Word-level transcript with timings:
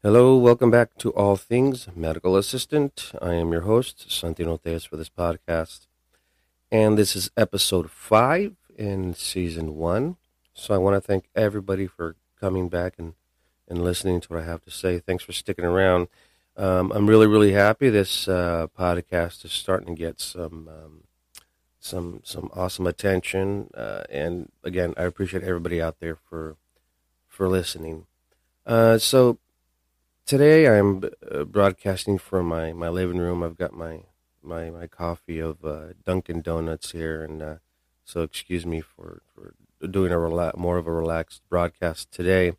Hello, 0.00 0.36
welcome 0.36 0.70
back 0.70 0.96
to 0.98 1.10
All 1.14 1.34
Things 1.36 1.88
Medical 1.92 2.36
Assistant. 2.36 3.10
I 3.20 3.34
am 3.34 3.50
your 3.50 3.62
host, 3.62 4.06
Santino 4.08 4.56
Tejas, 4.62 4.86
for 4.86 4.96
this 4.96 5.08
podcast. 5.08 5.88
And 6.70 6.96
this 6.96 7.16
is 7.16 7.32
episode 7.36 7.90
five 7.90 8.54
in 8.76 9.12
season 9.14 9.74
one. 9.74 10.16
So 10.54 10.72
I 10.72 10.78
want 10.78 10.94
to 10.94 11.00
thank 11.00 11.28
everybody 11.34 11.88
for 11.88 12.14
coming 12.38 12.68
back 12.68 12.94
and, 12.96 13.14
and 13.66 13.82
listening 13.82 14.20
to 14.20 14.28
what 14.28 14.40
I 14.40 14.44
have 14.44 14.62
to 14.66 14.70
say. 14.70 15.00
Thanks 15.00 15.24
for 15.24 15.32
sticking 15.32 15.64
around. 15.64 16.06
Um, 16.56 16.92
I'm 16.92 17.08
really, 17.08 17.26
really 17.26 17.50
happy 17.50 17.90
this 17.90 18.28
uh, 18.28 18.68
podcast 18.78 19.44
is 19.44 19.52
starting 19.52 19.96
to 19.96 20.00
get 20.00 20.20
some 20.20 20.68
um, 20.68 21.02
some 21.80 22.20
some 22.22 22.52
awesome 22.54 22.86
attention. 22.86 23.70
Uh, 23.74 24.04
and 24.08 24.52
again, 24.62 24.94
I 24.96 25.02
appreciate 25.02 25.42
everybody 25.42 25.82
out 25.82 25.98
there 25.98 26.14
for 26.14 26.54
for 27.26 27.48
listening. 27.48 28.06
Uh, 28.64 28.98
so 28.98 29.40
today 30.28 30.68
I'm 30.68 31.02
uh, 31.32 31.44
broadcasting 31.44 32.18
from 32.18 32.46
my, 32.46 32.74
my 32.74 32.90
living 32.90 33.16
room. 33.16 33.42
I've 33.42 33.56
got 33.56 33.72
my 33.72 34.02
my, 34.42 34.70
my 34.70 34.86
coffee 34.86 35.40
of 35.40 35.64
uh, 35.64 35.94
Dunkin' 36.04 36.42
Donuts 36.42 36.92
here, 36.92 37.24
and 37.24 37.42
uh, 37.42 37.56
so 38.04 38.22
excuse 38.22 38.64
me 38.64 38.80
for, 38.80 39.22
for 39.34 39.54
doing 39.86 40.12
a 40.12 40.16
rela- 40.16 40.56
more 40.56 40.78
of 40.78 40.86
a 40.86 40.92
relaxed 40.92 41.42
broadcast 41.50 42.12
today. 42.12 42.52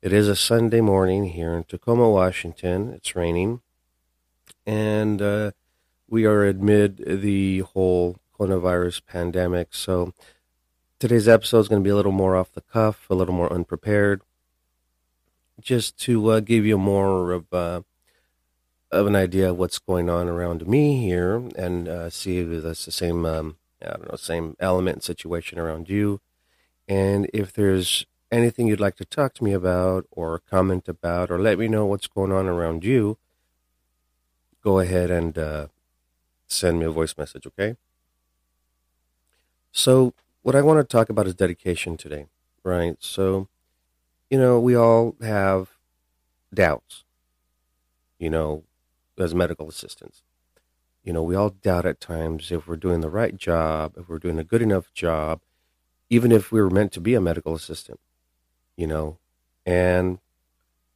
It 0.00 0.12
is 0.12 0.28
a 0.28 0.34
Sunday 0.34 0.80
morning 0.80 1.26
here 1.26 1.54
in 1.54 1.64
Tacoma, 1.64 2.08
Washington. 2.08 2.92
It's 2.94 3.14
raining, 3.14 3.60
and 4.64 5.20
uh, 5.20 5.50
we 6.08 6.24
are 6.24 6.46
amid 6.46 6.96
the 7.06 7.60
whole 7.60 8.16
coronavirus 8.38 9.02
pandemic. 9.06 9.74
So 9.74 10.14
today's 10.98 11.28
episode 11.28 11.60
is 11.60 11.68
going 11.68 11.82
to 11.82 11.86
be 11.86 11.90
a 11.90 11.96
little 11.96 12.12
more 12.12 12.34
off 12.34 12.52
the 12.52 12.62
cuff, 12.62 13.06
a 13.10 13.14
little 13.14 13.34
more 13.34 13.52
unprepared 13.52 14.22
just 15.60 15.98
to 16.00 16.30
uh, 16.30 16.40
give 16.40 16.64
you 16.66 16.78
more 16.78 17.32
of 17.32 17.52
uh, 17.52 17.82
of 18.90 19.06
an 19.06 19.14
idea 19.16 19.50
of 19.50 19.56
what's 19.58 19.78
going 19.78 20.10
on 20.10 20.28
around 20.28 20.66
me 20.66 21.00
here, 21.00 21.48
and 21.56 21.88
uh, 21.88 22.10
see 22.10 22.38
if 22.38 22.62
that's 22.62 22.84
the 22.84 22.92
same 22.92 23.24
um, 23.24 23.56
I 23.82 23.90
don't 23.90 24.10
know 24.10 24.16
same 24.16 24.56
element 24.60 24.96
and 24.96 25.02
situation 25.02 25.58
around 25.58 25.88
you, 25.88 26.20
and 26.88 27.28
if 27.32 27.52
there's 27.52 28.06
anything 28.32 28.66
you'd 28.66 28.80
like 28.80 28.96
to 28.96 29.04
talk 29.04 29.34
to 29.34 29.44
me 29.44 29.52
about 29.52 30.06
or 30.10 30.38
comment 30.38 30.88
about 30.88 31.30
or 31.30 31.38
let 31.38 31.58
me 31.58 31.68
know 31.68 31.86
what's 31.86 32.06
going 32.06 32.32
on 32.32 32.46
around 32.46 32.84
you, 32.84 33.18
go 34.62 34.78
ahead 34.78 35.10
and 35.10 35.36
uh, 35.38 35.66
send 36.46 36.78
me 36.78 36.86
a 36.86 36.90
voice 36.90 37.16
message, 37.16 37.46
okay? 37.46 37.76
So, 39.72 40.14
what 40.42 40.54
I 40.54 40.62
want 40.62 40.78
to 40.80 40.84
talk 40.84 41.08
about 41.08 41.26
is 41.26 41.34
dedication 41.34 41.96
today, 41.96 42.26
right? 42.62 42.96
So, 43.00 43.48
you 44.30 44.38
know, 44.38 44.60
we 44.60 44.76
all 44.76 45.16
have 45.20 45.70
doubts, 46.54 47.04
you 48.18 48.30
know, 48.30 48.64
as 49.18 49.34
medical 49.34 49.68
assistants. 49.68 50.22
You 51.02 51.12
know, 51.12 51.22
we 51.22 51.34
all 51.34 51.50
doubt 51.50 51.86
at 51.86 52.00
times 52.00 52.52
if 52.52 52.68
we're 52.68 52.76
doing 52.76 53.00
the 53.00 53.10
right 53.10 53.36
job, 53.36 53.94
if 53.96 54.08
we're 54.08 54.18
doing 54.18 54.38
a 54.38 54.44
good 54.44 54.62
enough 54.62 54.92
job, 54.94 55.40
even 56.08 56.30
if 56.30 56.52
we 56.52 56.60
were 56.60 56.70
meant 56.70 56.92
to 56.92 57.00
be 57.00 57.14
a 57.14 57.20
medical 57.20 57.54
assistant, 57.54 57.98
you 58.76 58.86
know. 58.86 59.18
And 59.66 60.18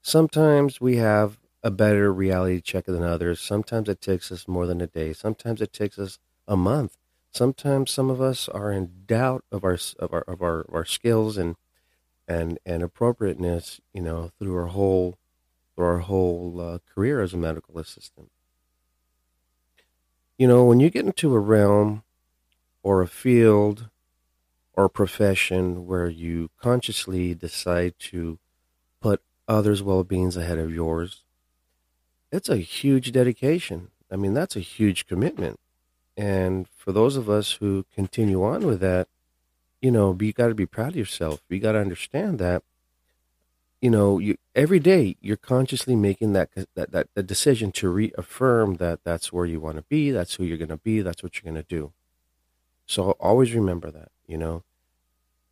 sometimes 0.01 0.81
we 0.81 0.97
have 0.97 1.39
a 1.63 1.71
better 1.71 2.13
reality 2.13 2.61
check 2.61 2.85
than 2.85 3.03
others. 3.03 3.41
Sometimes 3.41 3.89
it 3.89 4.01
takes 4.01 4.31
us 4.31 4.47
more 4.47 4.67
than 4.67 4.81
a 4.81 4.87
day. 4.87 5.13
Sometimes 5.13 5.61
it 5.61 5.73
takes 5.73 5.99
us 5.99 6.19
a 6.47 6.57
month. 6.57 6.97
Sometimes 7.31 7.91
some 7.91 8.11
of 8.11 8.21
us 8.21 8.49
are 8.49 8.71
in 8.71 9.05
doubt 9.07 9.45
of 9.51 9.65
our 9.65 9.79
of 9.99 10.13
our 10.13 10.23
of 10.23 10.43
our, 10.43 10.61
of 10.61 10.75
our 10.75 10.85
skills 10.85 11.37
and 11.37 11.57
and 12.27 12.59
and 12.65 12.83
appropriateness, 12.83 13.81
you 13.93 14.03
know, 14.03 14.31
through 14.39 14.57
our 14.57 14.67
whole 14.67 15.19
through 15.75 15.85
our 15.87 15.99
whole 15.99 16.61
uh, 16.61 16.79
career 16.95 17.21
as 17.21 17.35
a 17.35 17.37
medical 17.37 17.79
assistant. 17.79 18.31
You 20.39 20.49
know, 20.49 20.65
when 20.65 20.81
you 20.81 20.91
get 20.91 21.07
into 21.07 21.35
a 21.35 21.39
realm 21.39 22.03
or 22.83 23.03
a 23.03 23.09
field 23.09 23.89
or 24.73 24.87
a 24.87 24.91
profession 24.91 25.87
where 25.87 26.09
you 26.09 26.51
consciously 26.61 27.35
decide 27.35 27.95
to 27.99 28.39
put 29.01 29.23
others' 29.47 29.83
well-beings 29.83 30.37
ahead 30.37 30.59
of 30.59 30.75
yours, 30.75 31.23
it's 32.33 32.49
a 32.49 32.57
huge 32.57 33.13
dedication. 33.13 33.91
I 34.11 34.17
mean, 34.17 34.35
that's 34.35 34.57
a 34.57 34.61
huge 34.61 35.07
commitment. 35.07 35.61
And 36.17 36.69
for 36.69 36.93
those 36.93 37.17
of 37.17 37.31
us 37.31 37.53
who 37.53 37.87
continue 37.95 38.43
on 38.43 38.67
with 38.67 38.81
that, 38.81 39.09
you 39.85 39.91
know, 39.91 40.17
you 40.19 40.33
got 40.33 40.49
to 40.49 40.55
be 40.55 40.65
proud 40.65 40.93
of 40.93 40.97
yourself. 40.97 41.43
You 41.51 41.61
got 41.61 41.73
to 41.73 41.79
understand 41.79 42.39
that, 42.39 42.63
you 43.83 43.91
know, 43.91 44.19
you 44.19 44.39
every 44.55 44.79
day 44.79 45.17
you're 45.21 45.37
consciously 45.37 45.95
making 45.95 46.33
that 46.33 46.49
that 46.75 46.91
that 46.93 47.09
the 47.13 47.23
decision 47.23 47.71
to 47.73 47.91
reaffirm 47.91 48.77
that 48.77 49.01
that's 49.05 49.31
where 49.31 49.45
you 49.45 49.61
want 49.61 49.77
to 49.77 49.83
be, 49.83 50.11
that's 50.11 50.37
who 50.37 50.45
you're 50.45 50.57
going 50.57 50.71
to 50.71 50.79
be, 50.79 51.03
that's 51.03 51.23
what 51.23 51.37
you're 51.37 51.53
going 51.53 51.63
to 51.63 51.69
do. 51.69 51.93
So 52.87 53.11
always 53.21 53.53
remember 53.53 53.91
that, 53.91 54.09
you 54.27 54.39
know. 54.39 54.63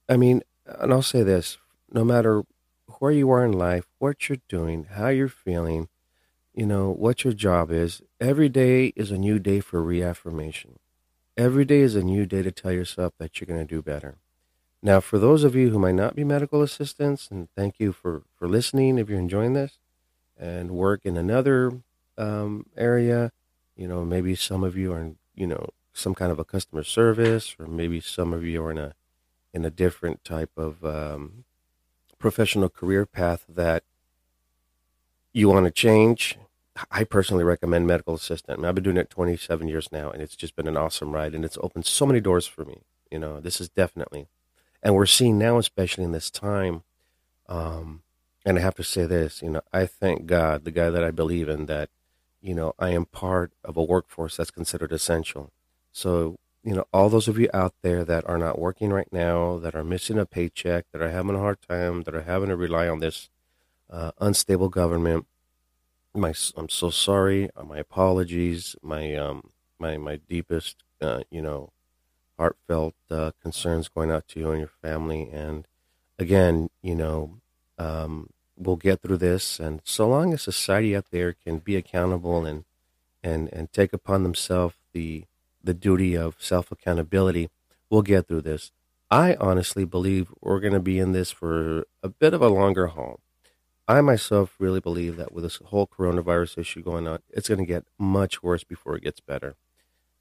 I 0.09 0.17
mean, 0.17 0.41
and 0.65 0.95
I'll 0.95 1.03
say 1.03 1.23
this: 1.23 1.59
no 1.93 2.03
matter 2.03 2.43
where 3.01 3.13
you 3.13 3.31
are 3.31 3.45
in 3.45 3.53
life, 3.53 3.85
what 3.99 4.31
you're 4.31 4.39
doing, 4.49 4.87
how 4.93 5.09
you're 5.09 5.29
feeling, 5.29 5.91
you 6.55 6.65
know, 6.65 6.91
what 6.91 7.23
your 7.23 7.35
job 7.35 7.71
is, 7.71 8.01
every 8.19 8.49
day 8.49 8.95
is 8.97 9.11
a 9.11 9.19
new 9.19 9.39
day 9.39 9.61
for 9.61 9.83
reaffirmation. 9.83 10.79
Every 11.37 11.67
day 11.67 11.81
is 11.81 11.97
a 11.97 12.03
new 12.03 12.25
day 12.25 12.41
to 12.41 12.51
tell 12.51 12.73
yourself 12.73 13.13
that 13.19 13.39
you're 13.39 13.47
going 13.47 13.67
to 13.67 13.75
do 13.75 13.83
better. 13.83 14.17
Now, 14.83 15.01
for 15.01 15.19
those 15.19 15.45
of 15.45 15.55
you 15.55 15.71
who 15.71 15.79
might 15.79 15.95
not 15.95 16.17
be 16.17 16.25
medical 16.25 16.63
assistants, 16.63 17.29
and 17.31 17.49
thank 17.57 17.79
you 17.79 17.93
for, 17.93 18.23
for 18.37 18.49
listening 18.49 18.99
if 18.99 19.09
you're 19.09 19.19
enjoying 19.19 19.53
this, 19.53 19.79
and 20.39 20.73
work 20.73 21.03
in 21.05 21.17
another 21.17 21.83
um, 22.19 22.67
area, 22.77 23.31
you 23.77 23.87
know, 23.87 24.05
maybe 24.05 24.35
some 24.35 24.65
of 24.65 24.77
you 24.77 24.93
are 24.93 25.01
in, 25.01 25.17
you 25.35 25.47
know, 25.47 25.71
some 25.93 26.15
kind 26.15 26.33
of 26.33 26.39
a 26.39 26.45
customer 26.45 26.83
service, 26.83 27.55
or 27.59 27.67
maybe 27.67 28.01
some 28.01 28.33
of 28.33 28.45
you 28.45 28.65
are 28.65 28.71
in 28.71 28.79
a 28.79 28.95
in 29.55 29.65
a 29.67 29.71
different 29.71 30.25
type 30.25 30.51
of 30.57 30.83
um, 30.83 31.45
professional 32.19 32.71
career 32.71 33.05
path 33.05 33.45
that 33.47 33.85
you 35.35 35.49
want 35.49 35.67
to 35.67 35.71
change 35.71 36.39
I 36.91 37.05
personally 37.05 37.45
recommend 37.45 37.87
medical 37.87 38.15
assistant. 38.15 38.59
I 38.59 38.63
mean, 38.63 38.69
I've 38.69 38.75
been 38.75 38.85
doing 38.85 38.97
it 38.97 39.11
27 39.11 39.69
years 39.69 39.91
now, 39.93 40.11
and 40.11 40.23
it's 40.23 40.37
just 40.37 40.57
been 40.57 40.67
an 40.69 40.77
awesome 40.77 41.13
ride, 41.13 41.35
and 41.35 41.45
it's 41.45 41.59
opened 41.61 41.85
so 41.85 42.07
many 42.07 42.21
doors 42.21 42.47
for 42.47 42.65
me. 42.65 42.83
You 43.11 43.19
know, 43.19 43.41
this 43.41 43.61
is 43.61 43.69
definitely, 43.69 44.29
and 44.83 44.95
we're 44.95 45.07
seeing 45.07 45.39
now, 45.39 45.59
especially 45.59 46.05
in 46.05 46.13
this 46.13 46.31
time. 46.31 46.83
Um, 47.49 48.03
and 48.45 48.59
I 48.59 48.63
have 48.63 48.75
to 48.77 48.85
say 48.85 49.07
this, 49.07 49.43
you 49.43 49.51
know, 49.51 49.63
I 49.73 49.87
thank 49.87 50.27
God, 50.27 50.65
the 50.65 50.71
guy 50.71 50.91
that 50.91 51.05
I 51.05 51.11
believe 51.11 51.49
in, 51.49 51.67
that 51.67 51.91
you 52.41 52.55
know 52.55 52.75
I 52.79 52.91
am 52.91 53.07
part 53.07 53.53
of 53.65 53.77
a 53.77 53.83
workforce 53.85 54.37
that's 54.37 54.51
considered 54.51 54.93
essential. 54.93 55.53
So, 55.93 56.39
you 56.65 56.75
know, 56.75 56.87
all 56.93 57.09
those 57.09 57.29
of 57.29 57.39
you 57.39 57.49
out 57.55 57.75
there 57.83 58.05
that 58.05 58.29
are 58.29 58.39
not 58.39 58.59
working 58.59 58.93
right 58.93 59.13
now, 59.13 59.59
that 59.59 59.75
are 59.75 59.85
missing 59.85 60.19
a 60.19 60.27
paycheck, 60.27 60.87
that 60.93 61.03
are 61.03 61.11
having 61.11 61.37
a 61.37 61.41
hard 61.41 61.59
time, 61.69 62.03
that 62.03 62.15
are 62.15 62.23
having 62.23 62.49
to 62.49 62.57
rely 62.57 62.89
on 62.89 63.01
this 63.01 63.31
uh, 63.91 64.13
unstable 64.21 64.69
government 64.69 65.27
my 66.15 66.35
I'm 66.57 66.69
so 66.69 66.91
sorry. 66.91 67.51
Uh, 67.57 67.65
my 67.65 67.79
apologies. 67.79 68.77
My 68.83 69.15
um 69.17 69.51
my 69.79 69.97
my 69.97 70.17
deepest 70.29 70.83
uh, 71.01 71.23
you 71.31 71.43
know 71.43 71.73
heartfelt 72.39 72.95
uh, 73.11 73.33
concerns 73.43 73.89
going 73.89 74.11
out 74.11 74.29
to 74.29 74.41
you 74.41 74.51
and 74.51 74.61
your 74.61 74.71
family. 74.83 75.29
And 75.31 75.67
again, 76.19 76.71
you 76.83 76.95
know, 76.95 77.41
um, 77.79 78.31
we'll 78.57 78.77
get 78.77 79.03
through 79.03 79.19
this. 79.19 79.61
And 79.61 79.81
so 79.85 80.09
long 80.09 80.33
as 80.33 80.43
society 80.43 80.97
out 80.97 81.07
there 81.11 81.33
can 81.33 81.59
be 81.59 81.77
accountable 81.77 82.45
and 82.45 82.65
and 83.25 83.49
and 83.53 83.73
take 83.73 83.93
upon 83.93 84.23
themselves 84.25 84.75
the 84.93 85.25
the 85.63 85.75
duty 85.75 86.17
of 86.17 86.37
self 86.39 86.73
accountability, 86.73 87.51
we'll 87.89 88.03
get 88.03 88.27
through 88.27 88.43
this. 88.43 88.73
I 89.11 89.35
honestly 89.35 89.85
believe 89.85 90.33
we're 90.41 90.61
going 90.61 90.73
to 90.73 90.81
be 90.81 90.99
in 90.99 91.13
this 91.13 91.31
for 91.31 91.87
a 92.03 92.09
bit 92.09 92.35
of 92.35 92.41
a 92.41 92.49
longer 92.49 92.89
haul. 92.89 93.21
I 93.87 94.01
myself 94.01 94.57
really 94.59 94.81
believe 94.81 95.17
that 95.17 95.33
with 95.33 95.45
this 95.45 95.57
whole 95.57 95.87
coronavirus 95.87 96.59
issue 96.59 96.83
going 96.83 97.07
on, 97.07 97.19
it's 97.29 97.49
going 97.49 97.59
to 97.59 97.67
get 97.67 97.85
much 97.99 98.43
worse 98.43 98.65
before 98.65 98.97
it 98.97 99.03
gets 99.03 99.21
better. 99.21 99.57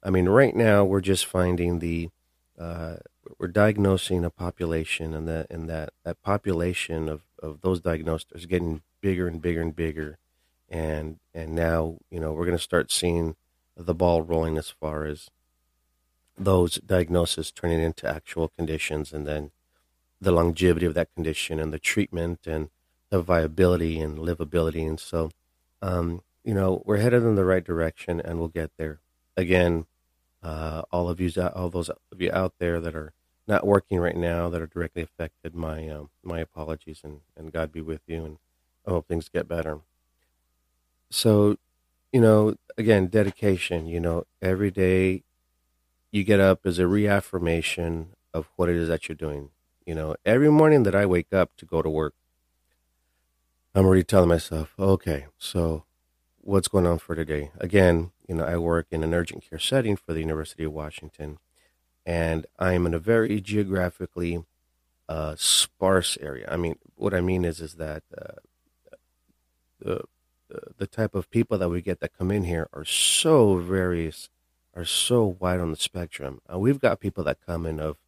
I 0.02 0.10
mean, 0.10 0.28
right 0.28 0.54
now 0.54 0.84
we're 0.84 1.00
just 1.00 1.26
finding 1.26 1.78
the 1.78 2.10
uh, 2.58 2.96
we're 3.38 3.48
diagnosing 3.48 4.24
a 4.24 4.30
population, 4.30 5.14
and 5.14 5.28
that 5.28 5.46
and 5.50 5.68
that 5.68 5.90
that 6.04 6.22
population 6.22 7.08
of, 7.08 7.22
of 7.42 7.60
those 7.60 7.80
diagnosed 7.80 8.32
is 8.34 8.46
getting 8.46 8.82
bigger 9.00 9.26
and 9.28 9.40
bigger 9.40 9.62
and 9.62 9.74
bigger, 9.74 10.18
and 10.68 11.18
and 11.32 11.54
now 11.54 11.98
you 12.10 12.20
know 12.20 12.32
we're 12.32 12.46
going 12.46 12.56
to 12.56 12.62
start 12.62 12.90
seeing 12.90 13.36
the 13.76 13.94
ball 13.94 14.22
rolling 14.22 14.58
as 14.58 14.70
far 14.70 15.06
as 15.06 15.30
those 16.36 16.76
diagnoses 16.76 17.50
turning 17.52 17.80
into 17.80 18.08
actual 18.08 18.48
conditions, 18.48 19.12
and 19.12 19.26
then 19.26 19.50
the 20.20 20.32
longevity 20.32 20.86
of 20.86 20.94
that 20.94 21.12
condition 21.14 21.58
and 21.58 21.72
the 21.72 21.78
treatment 21.78 22.46
and 22.46 22.70
the 23.10 23.20
viability 23.20 24.00
and 24.00 24.18
livability. 24.18 24.86
And 24.88 24.98
so, 24.98 25.30
um, 25.82 26.22
you 26.44 26.54
know, 26.54 26.82
we're 26.86 26.98
headed 26.98 27.24
in 27.24 27.34
the 27.34 27.44
right 27.44 27.64
direction 27.64 28.20
and 28.20 28.38
we'll 28.38 28.48
get 28.48 28.70
there. 28.78 29.00
Again, 29.36 29.86
uh, 30.42 30.82
all 30.90 31.08
of 31.08 31.20
you, 31.20 31.30
all 31.54 31.70
those 31.70 31.88
of 31.88 32.20
you 32.20 32.30
out 32.32 32.54
there 32.58 32.80
that 32.80 32.94
are 32.94 33.12
not 33.46 33.66
working 33.66 33.98
right 33.98 34.16
now, 34.16 34.48
that 34.48 34.60
are 34.60 34.66
directly 34.66 35.02
affected, 35.02 35.54
my 35.54 35.88
um, 35.88 36.10
my 36.22 36.40
apologies 36.40 37.00
and, 37.04 37.20
and 37.36 37.52
God 37.52 37.72
be 37.72 37.80
with 37.80 38.02
you. 38.06 38.24
And 38.24 38.38
I 38.86 38.90
hope 38.90 39.08
things 39.08 39.28
get 39.28 39.48
better. 39.48 39.80
So, 41.10 41.56
you 42.12 42.20
know, 42.20 42.56
again, 42.78 43.06
dedication, 43.08 43.86
you 43.86 44.00
know, 44.00 44.24
every 44.40 44.70
day 44.70 45.24
you 46.10 46.24
get 46.24 46.40
up 46.40 46.66
is 46.66 46.78
a 46.78 46.86
reaffirmation 46.86 48.08
of 48.34 48.48
what 48.56 48.68
it 48.68 48.76
is 48.76 48.88
that 48.88 49.08
you're 49.08 49.16
doing. 49.16 49.50
You 49.86 49.94
know, 49.94 50.16
every 50.24 50.50
morning 50.50 50.84
that 50.84 50.94
I 50.94 51.06
wake 51.06 51.32
up 51.32 51.56
to 51.56 51.66
go 51.66 51.82
to 51.82 51.90
work, 51.90 52.14
I'm 53.74 53.86
already 53.86 54.04
telling 54.04 54.28
myself, 54.28 54.74
okay, 54.78 55.26
so 55.38 55.84
what's 56.40 56.68
going 56.68 56.86
on 56.86 56.98
for 56.98 57.14
today? 57.14 57.50
Again, 57.58 58.12
you 58.32 58.38
know, 58.38 58.44
I 58.46 58.56
work 58.56 58.86
in 58.90 59.04
an 59.04 59.12
urgent 59.12 59.44
care 59.46 59.58
setting 59.58 59.94
for 59.94 60.14
the 60.14 60.20
University 60.20 60.64
of 60.64 60.72
Washington, 60.72 61.38
and 62.06 62.46
I'm 62.58 62.86
in 62.86 62.94
a 62.94 62.98
very 62.98 63.42
geographically 63.42 64.42
uh, 65.06 65.34
sparse 65.36 66.16
area. 66.18 66.48
I 66.50 66.56
mean, 66.56 66.76
what 66.94 67.12
I 67.12 67.20
mean 67.20 67.44
is, 67.44 67.60
is 67.60 67.74
that 67.74 68.04
uh, 68.16 68.40
the 69.78 70.04
the 70.78 70.86
type 70.86 71.14
of 71.14 71.30
people 71.30 71.58
that 71.58 71.68
we 71.68 71.82
get 71.82 72.00
that 72.00 72.16
come 72.16 72.30
in 72.30 72.44
here 72.44 72.70
are 72.72 72.86
so 72.86 73.56
various, 73.58 74.30
are 74.74 74.86
so 74.86 75.36
wide 75.38 75.60
on 75.60 75.70
the 75.70 75.76
spectrum. 75.76 76.40
Uh, 76.50 76.58
we've 76.58 76.80
got 76.80 77.00
people 77.00 77.24
that 77.24 77.44
come 77.44 77.66
in 77.66 77.78
of 77.78 77.98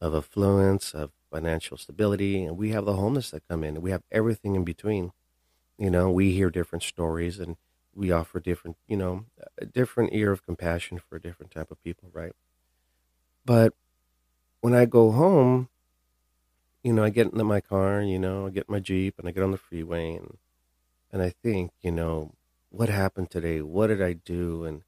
of 0.00 0.12
affluence, 0.12 0.92
of 0.92 1.12
financial 1.30 1.76
stability, 1.76 2.44
and 2.44 2.56
we 2.56 2.70
have 2.70 2.84
the 2.84 2.96
homeless 2.96 3.30
that 3.30 3.46
come 3.48 3.62
in, 3.62 3.80
we 3.80 3.92
have 3.92 4.02
everything 4.10 4.56
in 4.56 4.64
between. 4.64 5.12
You 5.78 5.90
know, 5.90 6.10
we 6.10 6.32
hear 6.32 6.50
different 6.50 6.82
stories, 6.82 7.38
and 7.38 7.56
we 7.94 8.10
offer 8.12 8.40
different, 8.40 8.76
you 8.86 8.96
know, 8.96 9.24
a 9.58 9.66
different 9.66 10.12
ear 10.12 10.32
of 10.32 10.44
compassion 10.44 10.98
for 10.98 11.16
a 11.16 11.20
different 11.20 11.52
type 11.52 11.70
of 11.70 11.82
people, 11.82 12.10
right? 12.12 12.32
But 13.44 13.74
when 14.60 14.74
I 14.74 14.84
go 14.84 15.10
home, 15.10 15.68
you 16.82 16.92
know, 16.92 17.04
I 17.04 17.10
get 17.10 17.26
into 17.32 17.44
my 17.44 17.60
car, 17.60 18.02
you 18.02 18.18
know, 18.18 18.46
I 18.46 18.50
get 18.50 18.68
my 18.68 18.80
Jeep 18.80 19.18
and 19.18 19.28
I 19.28 19.32
get 19.32 19.42
on 19.42 19.50
the 19.50 19.58
freeway 19.58 20.14
and 20.14 20.38
and 21.12 21.22
I 21.22 21.30
think, 21.30 21.72
you 21.80 21.92
know, 21.92 22.34
what 22.70 22.88
happened 22.88 23.30
today? 23.30 23.62
What 23.62 23.88
did 23.88 24.02
I 24.02 24.12
do? 24.14 24.64
And 24.64 24.82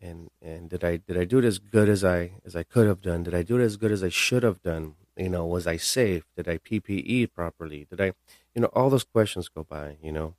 and 0.00 0.30
and 0.42 0.70
did 0.70 0.84
I 0.84 0.96
did 0.96 1.16
I 1.18 1.24
do 1.24 1.38
it 1.38 1.44
as 1.44 1.58
good 1.58 1.88
as 1.88 2.04
I 2.04 2.32
as 2.44 2.56
I 2.56 2.62
could 2.62 2.86
have 2.86 3.00
done? 3.02 3.22
Did 3.22 3.34
I 3.34 3.42
do 3.42 3.58
it 3.58 3.64
as 3.64 3.76
good 3.76 3.92
as 3.92 4.02
I 4.02 4.08
should 4.08 4.42
have 4.42 4.62
done? 4.62 4.94
You 5.16 5.28
know, 5.28 5.46
was 5.46 5.66
I 5.66 5.76
safe? 5.76 6.24
Did 6.36 6.48
I 6.48 6.58
PPE 6.58 7.32
properly? 7.34 7.86
Did 7.90 8.00
I, 8.00 8.12
you 8.54 8.62
know, 8.62 8.68
all 8.72 8.90
those 8.90 9.04
questions 9.04 9.48
go 9.48 9.64
by, 9.64 9.98
you 10.02 10.12
know, 10.12 10.34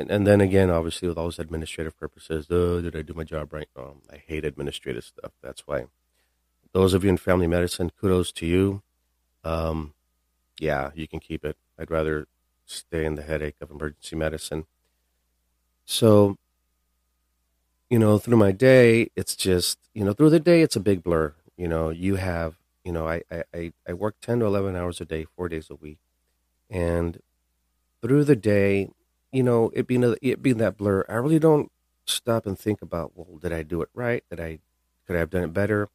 and 0.00 0.10
and 0.10 0.26
then 0.26 0.40
again, 0.40 0.70
obviously, 0.70 1.08
with 1.08 1.18
all 1.18 1.24
those 1.24 1.38
administrative 1.38 1.98
purposes, 1.98 2.46
oh, 2.50 2.80
did 2.80 2.96
I 2.96 3.02
do 3.02 3.14
my 3.14 3.24
job 3.24 3.52
right? 3.52 3.68
Oh, 3.76 3.96
I 4.10 4.16
hate 4.16 4.44
administrative 4.44 5.04
stuff. 5.04 5.32
That's 5.42 5.66
why. 5.66 5.86
Those 6.72 6.94
of 6.94 7.04
you 7.04 7.10
in 7.10 7.16
family 7.16 7.46
medicine, 7.46 7.90
kudos 8.00 8.32
to 8.32 8.46
you. 8.46 8.82
Um, 9.44 9.94
yeah, 10.58 10.90
you 10.94 11.08
can 11.08 11.20
keep 11.20 11.44
it. 11.44 11.56
I'd 11.78 11.90
rather 11.90 12.28
stay 12.66 13.04
in 13.04 13.16
the 13.16 13.22
headache 13.22 13.56
of 13.60 13.70
emergency 13.70 14.14
medicine. 14.16 14.66
So, 15.84 16.36
you 17.88 17.98
know, 17.98 18.18
through 18.18 18.36
my 18.36 18.52
day, 18.52 19.10
it's 19.16 19.34
just, 19.34 19.78
you 19.94 20.04
know, 20.04 20.12
through 20.12 20.30
the 20.30 20.38
day, 20.38 20.62
it's 20.62 20.76
a 20.76 20.80
big 20.80 21.02
blur. 21.02 21.34
You 21.56 21.66
know, 21.66 21.90
you 21.90 22.16
have, 22.16 22.56
you 22.84 22.92
know, 22.92 23.08
I, 23.08 23.22
I, 23.52 23.72
I 23.88 23.92
work 23.94 24.16
10 24.22 24.40
to 24.40 24.46
11 24.46 24.76
hours 24.76 25.00
a 25.00 25.04
day, 25.04 25.24
four 25.24 25.48
days 25.48 25.68
a 25.70 25.74
week. 25.74 25.98
And 26.70 27.20
through 28.00 28.24
the 28.24 28.36
day, 28.36 28.90
you 29.32 29.42
know, 29.42 29.70
it 29.74 29.86
being, 29.86 30.04
a, 30.04 30.16
it 30.22 30.42
being 30.42 30.58
that 30.58 30.76
blur, 30.76 31.04
I 31.08 31.14
really 31.14 31.38
don't 31.38 31.70
stop 32.06 32.46
and 32.46 32.58
think 32.58 32.82
about, 32.82 33.12
well, 33.14 33.38
did 33.38 33.52
I 33.52 33.62
do 33.62 33.82
it 33.82 33.88
right? 33.94 34.24
Did 34.30 34.40
I, 34.40 34.58
could 35.06 35.16
I 35.16 35.20
have 35.20 35.30
done 35.30 35.44
it 35.44 35.52
better? 35.52 35.88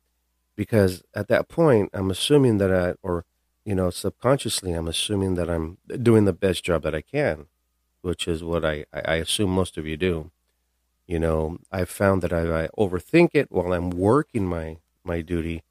Because 0.55 1.03
at 1.13 1.27
that 1.27 1.49
point, 1.49 1.89
I'm 1.93 2.09
assuming 2.09 2.57
that 2.59 2.73
I, 2.73 2.95
or 3.03 3.25
you 3.65 3.73
know, 3.73 3.89
subconsciously, 3.89 4.73
I'm 4.73 4.87
assuming 4.87 5.35
that 5.35 5.49
I'm 5.49 5.77
doing 6.01 6.25
the 6.25 6.33
best 6.33 6.63
job 6.63 6.83
that 6.83 6.93
I 6.95 7.01
can, 7.01 7.47
which 8.01 8.27
is 8.27 8.43
what 8.43 8.63
I, 8.63 8.85
I 8.93 9.15
assume 9.15 9.49
most 9.49 9.77
of 9.77 9.87
you 9.87 9.97
do. 9.97 10.31
You 11.07 11.19
know, 11.19 11.57
I've 11.71 11.89
found 11.89 12.21
that 12.21 12.31
I, 12.31 12.65
I 12.65 12.67
overthink 12.77 13.31
it 13.33 13.51
while 13.51 13.73
I'm 13.73 13.89
working 13.89 14.45
my, 14.45 14.77
my 15.03 15.21
duty. 15.21 15.63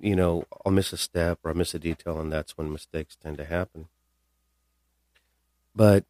You 0.00 0.16
know, 0.16 0.44
I'll 0.64 0.72
miss 0.72 0.92
a 0.92 0.96
step 0.96 1.38
or 1.44 1.50
I'll 1.50 1.56
miss 1.56 1.74
a 1.74 1.78
detail, 1.78 2.18
and 2.18 2.32
that's 2.32 2.56
when 2.56 2.72
mistakes 2.72 3.16
tend 3.16 3.36
to 3.38 3.44
happen. 3.44 3.88
But, 5.74 6.04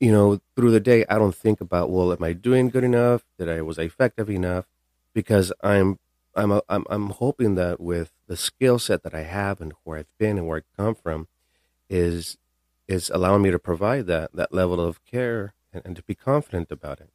you 0.00 0.12
know, 0.12 0.40
through 0.54 0.70
the 0.70 0.80
day, 0.80 1.04
I 1.08 1.18
don't 1.18 1.34
think 1.34 1.60
about, 1.60 1.90
well, 1.90 2.12
am 2.12 2.22
I 2.22 2.32
doing 2.32 2.68
good 2.68 2.84
enough? 2.84 3.24
Did 3.38 3.48
I, 3.48 3.62
was 3.62 3.78
effective 3.78 4.28
enough? 4.30 4.66
Because 5.14 5.52
I'm 5.62 5.98
I'm 6.34 6.52
a, 6.52 6.62
I'm 6.68 6.84
I'm 6.90 7.10
hoping 7.10 7.54
that 7.54 7.80
with 7.80 8.12
the 8.26 8.36
skill 8.36 8.78
set 8.78 9.02
that 9.04 9.14
I 9.14 9.22
have 9.22 9.60
and 9.60 9.72
where 9.84 9.98
I've 9.98 10.18
been 10.18 10.36
and 10.36 10.46
where 10.46 10.58
I 10.58 10.82
come 10.82 10.94
from, 10.94 11.28
is 11.88 12.36
is 12.88 13.10
allowing 13.10 13.42
me 13.42 13.50
to 13.50 13.58
provide 13.58 14.06
that 14.06 14.32
that 14.34 14.52
level 14.52 14.80
of 14.80 15.04
care 15.06 15.54
and, 15.72 15.82
and 15.86 15.96
to 15.96 16.02
be 16.02 16.14
confident 16.14 16.70
about 16.70 17.00
it. 17.00 17.08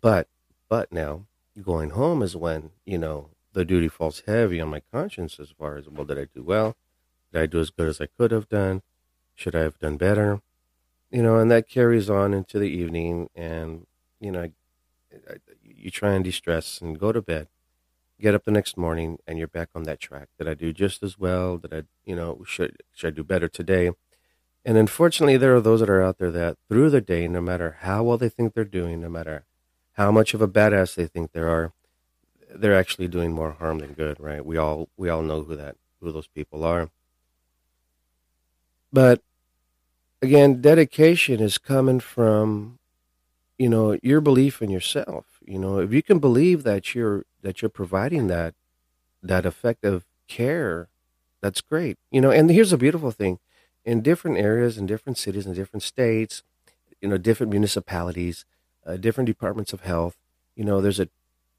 But 0.00 0.28
but 0.68 0.92
now 0.92 1.26
going 1.62 1.90
home 1.90 2.22
is 2.22 2.36
when 2.36 2.70
you 2.84 2.98
know 2.98 3.30
the 3.52 3.64
duty 3.64 3.88
falls 3.88 4.22
heavy 4.26 4.60
on 4.60 4.68
my 4.68 4.80
conscience 4.92 5.38
as 5.38 5.50
far 5.50 5.76
as 5.76 5.88
well 5.88 6.04
did 6.04 6.18
I 6.18 6.26
do 6.34 6.42
well, 6.42 6.76
did 7.32 7.42
I 7.42 7.46
do 7.46 7.60
as 7.60 7.70
good 7.70 7.88
as 7.88 8.00
I 8.00 8.06
could 8.06 8.30
have 8.30 8.48
done, 8.48 8.82
should 9.34 9.54
I 9.54 9.60
have 9.60 9.78
done 9.78 9.96
better, 9.96 10.40
you 11.10 11.22
know, 11.22 11.38
and 11.38 11.50
that 11.50 11.68
carries 11.68 12.10
on 12.10 12.34
into 12.34 12.58
the 12.58 12.68
evening 12.68 13.28
and 13.34 13.86
you 14.20 14.30
know 14.30 14.50
you 15.62 15.90
try 15.90 16.12
and 16.12 16.24
de-stress 16.24 16.80
and 16.80 16.98
go 16.98 17.12
to 17.12 17.22
bed 17.22 17.48
get 18.20 18.34
up 18.34 18.44
the 18.44 18.50
next 18.50 18.76
morning 18.76 19.18
and 19.26 19.38
you're 19.38 19.48
back 19.48 19.68
on 19.74 19.84
that 19.84 20.00
track. 20.00 20.28
Did 20.38 20.48
I 20.48 20.54
do 20.54 20.72
just 20.72 21.02
as 21.02 21.18
well? 21.18 21.58
Did 21.58 21.74
I, 21.74 21.82
you 22.04 22.16
know, 22.16 22.42
should 22.46 22.82
should 22.92 23.08
I 23.08 23.16
do 23.16 23.24
better 23.24 23.48
today? 23.48 23.90
And 24.64 24.76
unfortunately, 24.76 25.36
there 25.36 25.54
are 25.54 25.60
those 25.60 25.80
that 25.80 25.90
are 25.90 26.02
out 26.02 26.18
there 26.18 26.30
that 26.32 26.56
through 26.68 26.90
the 26.90 27.00
day, 27.00 27.28
no 27.28 27.40
matter 27.40 27.78
how 27.80 28.02
well 28.02 28.18
they 28.18 28.28
think 28.28 28.54
they're 28.54 28.64
doing, 28.64 29.00
no 29.00 29.08
matter 29.08 29.44
how 29.92 30.10
much 30.10 30.34
of 30.34 30.42
a 30.42 30.48
badass 30.48 30.94
they 30.94 31.06
think 31.06 31.32
they 31.32 31.40
are, 31.40 31.72
they're 32.54 32.74
actually 32.74 33.08
doing 33.08 33.32
more 33.32 33.52
harm 33.52 33.78
than 33.78 33.92
good. 33.92 34.18
Right? 34.18 34.44
We 34.44 34.56
all 34.56 34.88
we 34.96 35.08
all 35.08 35.22
know 35.22 35.42
who 35.42 35.56
that 35.56 35.76
who 36.00 36.12
those 36.12 36.28
people 36.28 36.64
are. 36.64 36.90
But 38.92 39.22
again, 40.22 40.60
dedication 40.60 41.40
is 41.40 41.58
coming 41.58 42.00
from, 42.00 42.78
you 43.58 43.68
know, 43.68 43.98
your 44.02 44.20
belief 44.20 44.62
in 44.62 44.70
yourself. 44.70 45.24
You 45.44 45.58
know, 45.58 45.78
if 45.78 45.92
you 45.92 46.02
can 46.02 46.18
believe 46.18 46.62
that 46.64 46.94
you're 46.94 47.24
that 47.42 47.62
you're 47.62 47.68
providing 47.68 48.26
that 48.28 48.54
that 49.22 49.46
effective 49.46 50.04
care, 50.28 50.88
that's 51.40 51.60
great. 51.60 51.98
You 52.10 52.20
know, 52.20 52.30
and 52.30 52.50
here's 52.50 52.72
a 52.72 52.78
beautiful 52.78 53.10
thing: 53.10 53.38
in 53.84 54.02
different 54.02 54.38
areas, 54.38 54.76
in 54.78 54.86
different 54.86 55.18
cities, 55.18 55.46
in 55.46 55.54
different 55.54 55.82
states, 55.82 56.42
you 57.00 57.08
know, 57.08 57.18
different 57.18 57.52
municipalities, 57.52 58.44
uh, 58.84 58.96
different 58.96 59.26
departments 59.26 59.72
of 59.72 59.80
health. 59.82 60.16
You 60.56 60.64
know, 60.64 60.80
there's 60.80 61.00
a 61.00 61.08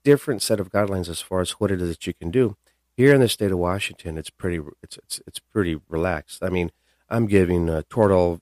different 0.03 0.41
set 0.41 0.59
of 0.59 0.71
guidelines 0.71 1.09
as 1.09 1.21
far 1.21 1.41
as 1.41 1.51
what 1.51 1.71
it 1.71 1.81
is 1.81 1.89
that 1.89 2.07
you 2.07 2.13
can 2.13 2.31
do. 2.31 2.57
Here 2.95 3.13
in 3.13 3.21
the 3.21 3.29
state 3.29 3.51
of 3.51 3.59
Washington, 3.59 4.17
it's 4.17 4.29
pretty 4.29 4.59
it's 4.83 4.97
it's, 4.97 5.21
it's 5.27 5.39
pretty 5.39 5.79
relaxed. 5.87 6.43
I 6.43 6.49
mean, 6.49 6.71
I'm 7.09 7.27
giving 7.27 7.69
uh, 7.69 7.83
uh, 7.89 8.37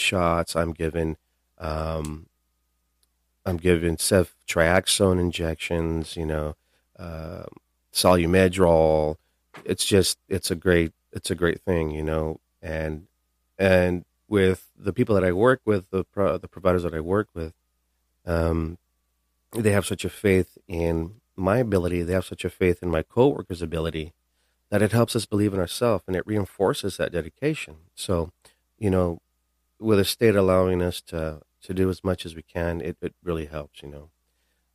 shots. 0.00 0.56
I'm 0.56 0.72
given, 0.72 1.16
um, 1.58 2.26
I'm 3.44 3.56
giving 3.56 3.96
ceftriaxone 3.96 5.20
injections, 5.20 6.16
you 6.16 6.26
know, 6.26 6.56
uh, 6.98 7.44
Solu-Medrol. 7.92 9.16
It's 9.64 9.84
just 9.84 10.18
it's 10.28 10.50
a 10.50 10.54
great 10.54 10.92
it's 11.12 11.30
a 11.30 11.34
great 11.34 11.60
thing, 11.60 11.90
you 11.90 12.02
know, 12.02 12.40
and 12.62 13.06
and 13.58 14.04
with 14.28 14.68
the 14.78 14.92
people 14.92 15.14
that 15.16 15.24
I 15.24 15.32
work 15.32 15.60
with, 15.64 15.90
the 15.90 16.04
pro, 16.04 16.38
the 16.38 16.48
providers 16.48 16.84
that 16.84 16.94
I 16.94 17.00
work 17.00 17.28
with, 17.34 17.52
um, 18.24 18.78
they 19.52 19.72
have 19.72 19.86
such 19.86 20.04
a 20.04 20.08
faith 20.08 20.56
in 20.68 21.14
my 21.36 21.58
ability. 21.58 22.02
They 22.02 22.12
have 22.12 22.24
such 22.24 22.44
a 22.44 22.50
faith 22.50 22.82
in 22.82 22.90
my 22.90 23.02
coworkers' 23.02 23.60
ability 23.60 24.12
that 24.70 24.82
it 24.82 24.92
helps 24.92 25.16
us 25.16 25.26
believe 25.26 25.52
in 25.52 25.58
ourselves 25.58 26.04
and 26.06 26.14
it 26.14 26.26
reinforces 26.26 26.96
that 26.96 27.12
dedication. 27.12 27.76
So, 27.94 28.30
you 28.78 28.88
know, 28.88 29.20
with 29.80 29.98
a 29.98 30.04
state 30.04 30.36
allowing 30.36 30.82
us 30.82 31.00
to 31.02 31.42
to 31.62 31.74
do 31.74 31.90
as 31.90 32.02
much 32.02 32.24
as 32.24 32.34
we 32.34 32.42
can, 32.42 32.80
it, 32.80 32.96
it 33.02 33.14
really 33.22 33.46
helps, 33.46 33.82
you 33.82 33.88
know. 33.90 34.10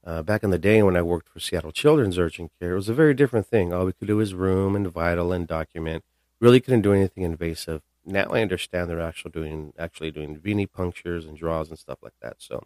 Uh, 0.05 0.21
back 0.21 0.43
in 0.43 0.51
the 0.51 0.59
day 0.59 0.83
when 0.83 0.95
I 0.95 1.01
worked 1.01 1.29
for 1.29 1.39
Seattle 1.39 1.71
Children's 1.71 2.19
Urgent 2.19 2.51
Care, 2.59 2.73
it 2.73 2.75
was 2.75 2.89
a 2.89 2.93
very 2.93 3.15
different 3.15 3.47
thing. 3.47 3.73
All 3.73 3.85
we 3.85 3.93
could 3.93 4.07
do 4.07 4.17
was 4.17 4.35
room 4.35 4.75
and 4.75 4.87
vital 4.87 5.31
and 5.31 5.47
document. 5.47 6.03
Really 6.39 6.59
couldn't 6.61 6.81
do 6.81 6.93
anything 6.93 7.23
invasive. 7.23 7.81
Now 8.05 8.25
I 8.31 8.41
understand 8.41 8.89
they're 8.89 9.01
actually 9.01 9.31
doing 9.31 9.73
actually 9.79 10.11
doing 10.11 10.37
venipunctures 10.37 11.27
and 11.27 11.35
draws 11.37 11.69
and 11.69 11.79
stuff 11.79 11.99
like 12.03 12.13
that. 12.21 12.35
So, 12.37 12.63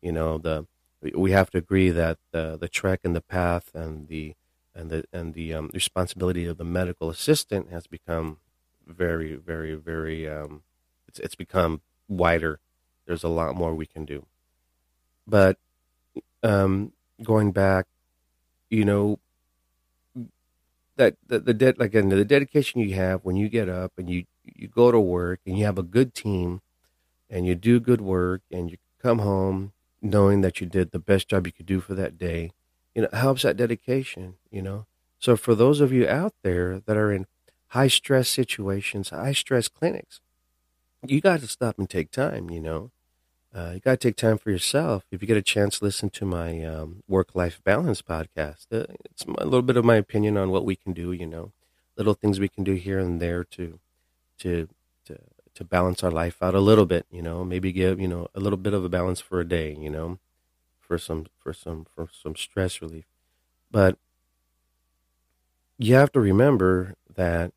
you 0.00 0.12
know, 0.12 0.38
the 0.38 0.66
we 1.14 1.32
have 1.32 1.50
to 1.50 1.58
agree 1.58 1.90
that 1.90 2.18
the 2.32 2.56
the 2.56 2.68
trek 2.68 3.00
and 3.04 3.16
the 3.16 3.20
path 3.20 3.70
and 3.74 4.08
the 4.08 4.34
and 4.74 4.90
the 4.90 5.04
and 5.12 5.34
the 5.34 5.54
um, 5.54 5.70
responsibility 5.74 6.46
of 6.46 6.56
the 6.58 6.64
medical 6.64 7.10
assistant 7.10 7.70
has 7.70 7.86
become 7.88 8.38
very, 8.86 9.34
very, 9.34 9.74
very. 9.74 10.28
Um, 10.28 10.62
it's 11.16 11.24
it's 11.26 11.34
become 11.34 11.80
wider 12.08 12.60
there's 13.06 13.24
a 13.24 13.28
lot 13.28 13.54
more 13.54 13.74
we 13.74 13.86
can 13.86 14.04
do. 14.04 14.26
But 15.26 15.58
um, 16.42 16.92
going 17.22 17.52
back, 17.52 17.86
you 18.70 18.84
know, 18.84 19.20
that 20.96 21.16
the, 21.26 21.38
the 21.38 21.54
de- 21.54 21.74
like 21.78 21.92
the 21.92 22.24
dedication 22.24 22.80
you 22.80 22.94
have 22.94 23.20
when 23.24 23.36
you 23.36 23.48
get 23.48 23.68
up 23.68 23.92
and 23.98 24.08
you 24.08 24.24
you 24.44 24.68
go 24.68 24.90
to 24.90 25.00
work 25.00 25.40
and 25.46 25.58
you 25.58 25.64
have 25.64 25.78
a 25.78 25.82
good 25.82 26.14
team 26.14 26.60
and 27.30 27.46
you 27.46 27.54
do 27.54 27.80
good 27.80 28.00
work 28.00 28.42
and 28.52 28.70
you 28.70 28.78
come 29.02 29.20
home 29.20 29.72
knowing 30.02 30.42
that 30.42 30.60
you 30.60 30.66
did 30.68 30.92
the 30.92 30.98
best 30.98 31.28
job 31.28 31.46
you 31.46 31.52
could 31.52 31.66
do 31.66 31.80
for 31.80 31.94
that 31.94 32.18
day, 32.18 32.52
you 32.94 33.02
know, 33.02 33.08
helps 33.12 33.42
that 33.42 33.56
dedication, 33.56 34.34
you 34.50 34.62
know. 34.62 34.86
So 35.18 35.36
for 35.36 35.54
those 35.54 35.80
of 35.80 35.92
you 35.92 36.08
out 36.08 36.34
there 36.44 36.80
that 36.86 36.96
are 36.96 37.12
in 37.12 37.26
high 37.68 37.88
stress 37.88 38.28
situations, 38.28 39.10
high 39.10 39.32
stress 39.32 39.68
clinics, 39.68 40.20
you 41.06 41.20
got 41.20 41.40
to 41.40 41.46
stop 41.48 41.78
and 41.78 41.88
take 41.88 42.10
time, 42.10 42.50
you 42.50 42.60
know. 42.60 42.90
Uh, 43.54 43.72
you 43.74 43.80
got 43.80 43.92
to 43.92 43.96
take 43.96 44.16
time 44.16 44.36
for 44.36 44.50
yourself. 44.50 45.06
If 45.10 45.22
you 45.22 45.28
get 45.28 45.36
a 45.36 45.42
chance, 45.42 45.80
listen 45.80 46.10
to 46.10 46.26
my 46.26 46.62
um, 46.64 47.02
work 47.08 47.34
life 47.34 47.62
balance 47.64 48.02
podcast. 48.02 48.66
Uh, 48.70 48.84
it's 49.04 49.24
a 49.24 49.44
little 49.44 49.62
bit 49.62 49.78
of 49.78 49.84
my 49.84 49.96
opinion 49.96 50.36
on 50.36 50.50
what 50.50 50.66
we 50.66 50.76
can 50.76 50.92
do, 50.92 51.12
you 51.12 51.26
know, 51.26 51.52
little 51.96 52.14
things 52.14 52.38
we 52.38 52.48
can 52.48 52.64
do 52.64 52.74
here 52.74 52.98
and 52.98 53.20
there 53.20 53.44
to, 53.44 53.78
to, 54.40 54.68
to, 55.06 55.18
to 55.54 55.64
balance 55.64 56.04
our 56.04 56.10
life 56.10 56.42
out 56.42 56.54
a 56.54 56.60
little 56.60 56.84
bit, 56.86 57.06
you 57.10 57.22
know, 57.22 57.44
maybe 57.44 57.72
give, 57.72 57.98
you 57.98 58.08
know, 58.08 58.28
a 58.34 58.40
little 58.40 58.58
bit 58.58 58.74
of 58.74 58.84
a 58.84 58.90
balance 58.90 59.20
for 59.20 59.40
a 59.40 59.48
day, 59.48 59.74
you 59.78 59.88
know, 59.88 60.18
for 60.80 60.98
some, 60.98 61.26
for 61.42 61.54
some, 61.54 61.86
for 61.94 62.08
some 62.12 62.36
stress 62.36 62.82
relief. 62.82 63.06
But 63.70 63.98
you 65.78 65.94
have 65.94 66.12
to 66.12 66.20
remember 66.20 66.94
that, 67.14 67.52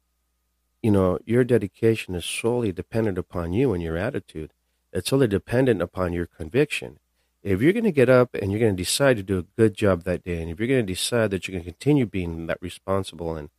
you 0.81 0.91
know, 0.91 1.19
your 1.25 1.43
dedication 1.43 2.15
is 2.15 2.25
solely 2.25 2.71
dependent 2.71 3.17
upon 3.17 3.53
you 3.53 3.73
and 3.73 3.83
your 3.83 3.97
attitude 3.97 4.51
it's 4.91 5.09
solely 5.09 5.27
dependent 5.27 5.81
upon 5.81 6.13
your 6.13 6.25
conviction. 6.25 6.99
If 7.43 7.61
you're 7.61 7.73
going 7.73 7.85
to 7.85 7.91
get 7.91 8.09
up 8.09 8.33
and 8.33 8.51
you're 8.51 8.59
going 8.59 8.75
to 8.75 8.83
decide 8.83 9.17
to 9.17 9.23
do 9.23 9.39
a 9.39 9.43
good 9.43 9.73
job 9.75 10.03
that 10.03 10.23
day, 10.23 10.41
and 10.41 10.51
if 10.51 10.59
you're 10.59 10.67
going 10.67 10.85
to 10.85 10.93
decide 10.93 11.31
that 11.31 11.47
you're 11.47 11.53
going 11.53 11.63
to 11.63 11.71
continue 11.71 12.05
being 12.05 12.47
that 12.47 12.61
responsible 12.61 13.35
and 13.35 13.49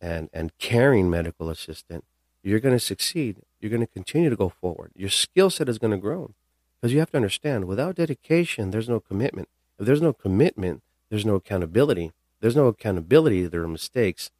and 0.00 0.28
and 0.32 0.56
caring 0.58 1.08
medical 1.08 1.48
assistant, 1.48 2.04
you're 2.42 2.60
going 2.60 2.74
to 2.74 2.80
succeed. 2.80 3.38
You're 3.60 3.70
going 3.70 3.80
to 3.80 3.86
continue 3.86 4.30
to 4.30 4.36
go 4.36 4.50
forward. 4.50 4.92
Your 4.94 5.08
skill 5.08 5.50
set 5.50 5.68
is 5.68 5.78
going 5.78 5.92
to 5.92 5.96
grow 5.96 6.34
because 6.80 6.92
you 6.92 6.98
have 7.00 7.10
to 7.12 7.16
understand 7.16 7.64
without 7.64 7.96
dedication, 7.96 8.70
there's 8.70 8.88
no 8.88 9.00
commitment. 9.00 9.48
If 9.78 9.86
there's 9.86 10.02
no 10.02 10.12
commitment, 10.12 10.82
there's 11.10 11.26
no 11.26 11.36
accountability. 11.36 12.12
There's 12.40 12.56
no 12.56 12.66
accountability. 12.66 13.46
There 13.46 13.62
are 13.62 13.68
mistakes, 13.68 14.30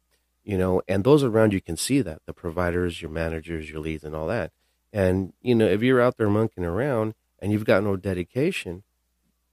you 0.47 0.57
know, 0.57 0.81
and 0.87 1.03
those 1.03 1.25
around 1.25 1.51
you 1.51 1.59
can 1.59 1.75
see 1.75 1.99
that 1.99 2.21
the 2.25 2.31
providers, 2.31 3.01
your 3.01 3.11
managers, 3.11 3.69
your 3.69 3.81
leads, 3.81 4.05
and 4.05 4.15
all 4.15 4.27
that. 4.27 4.53
And, 4.93 5.33
you 5.41 5.53
know, 5.53 5.67
if 5.67 5.81
you're 5.81 5.99
out 5.99 6.15
there 6.15 6.29
monkeying 6.29 6.65
around 6.65 7.15
and 7.39 7.51
you've 7.51 7.65
got 7.65 7.83
no 7.83 7.97
dedication, 7.97 8.83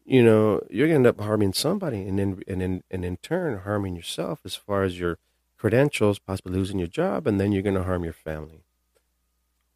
you 0.04 0.22
know, 0.22 0.62
you're 0.70 0.86
going 0.86 1.02
to 1.02 1.08
end 1.08 1.18
up 1.18 1.20
harming 1.20 1.52
somebody 1.52 2.06
and 2.06 2.16
then, 2.16 2.42
and 2.46 2.62
in, 2.62 2.84
and 2.92 3.04
in 3.04 3.16
turn 3.16 3.58
harming 3.58 3.96
yourself 3.96 4.38
as 4.44 4.54
far 4.54 4.84
as 4.84 5.00
your 5.00 5.18
credentials, 5.58 6.20
possibly 6.20 6.52
losing 6.52 6.78
your 6.78 6.86
job, 6.86 7.26
and 7.26 7.40
then 7.40 7.50
you're 7.50 7.60
going 7.60 7.74
to 7.74 7.82
harm 7.82 8.04
your 8.04 8.12
family. 8.12 8.62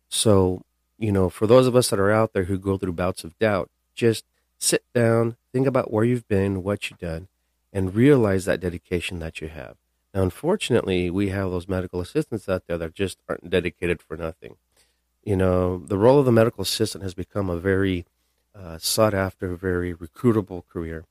So, 0.09 0.63
you 0.99 1.11
know, 1.11 1.29
for 1.29 1.49
those 1.49 1.67
of 1.67 1.75
us 1.75 1.91
that 1.91 1.99
are 1.99 2.13
out 2.13 2.33
there 2.33 2.45
who 2.45 2.61
go 2.61 2.79
through 2.79 2.93
bouts 2.93 3.25
of 3.25 3.37
doubt, 3.41 3.71
just 3.97 4.25
sit 4.57 4.85
down, 4.95 5.37
think 5.53 5.67
about 5.67 5.93
where 5.93 6.05
you've 6.05 6.29
been, 6.29 6.63
what 6.63 6.89
you've 6.89 7.01
done, 7.01 7.27
and 7.73 7.97
realize 7.97 8.45
that 8.45 8.61
dedication 8.61 9.19
that 9.19 9.41
you 9.41 9.49
have. 9.49 9.75
Unfortunately, 10.19 11.11
we 11.11 11.29
have 11.31 11.51
those 11.51 11.69
medical 11.69 12.01
assistants 12.01 12.49
out 12.49 12.67
there 12.67 12.79
that 12.79 12.95
just 12.95 13.19
aren't 13.29 13.49
dedicated 13.49 14.03
for 14.03 14.17
nothing 14.17 14.57
you 15.29 15.37
know, 15.37 15.77
the 15.77 15.99
role 15.99 16.19
of 16.19 16.25
the 16.25 16.33
medical 16.33 16.63
assistant 16.63 17.05
has 17.05 17.13
become 17.13 17.51
a 17.51 17.59
very 17.59 18.07
uh, 18.55 18.79
sought 18.79 19.13
after, 19.13 19.55
very 19.55 19.95
recruitable 19.95 20.67
career. 20.67 21.05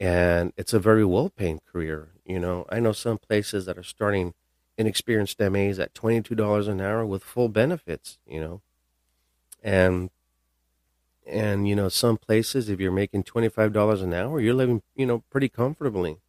And 0.00 0.54
it's 0.56 0.72
a 0.72 0.78
very 0.78 1.04
well 1.04 1.28
paying 1.28 1.60
career. 1.70 2.08
You 2.24 2.38
know, 2.38 2.64
I 2.70 2.80
know 2.80 2.92
some 2.92 3.18
places 3.18 3.66
that 3.66 3.76
are 3.76 3.82
starting 3.82 4.32
inexperienced 4.78 5.38
MAs 5.38 5.78
at 5.78 5.92
$22 5.92 6.66
an 6.66 6.80
hour 6.80 7.04
with 7.04 7.22
full 7.22 7.50
benefits, 7.50 8.18
you 8.26 8.40
know. 8.40 8.62
And, 9.62 10.08
and, 11.26 11.68
you 11.68 11.76
know, 11.76 11.90
some 11.90 12.16
places, 12.16 12.70
if 12.70 12.80
you're 12.80 12.90
making 12.90 13.24
$25 13.24 14.02
an 14.02 14.14
hour, 14.14 14.40
you're 14.40 14.54
living, 14.54 14.80
you 14.96 15.04
know, 15.04 15.24
pretty 15.28 15.50
comfortably. 15.50 16.20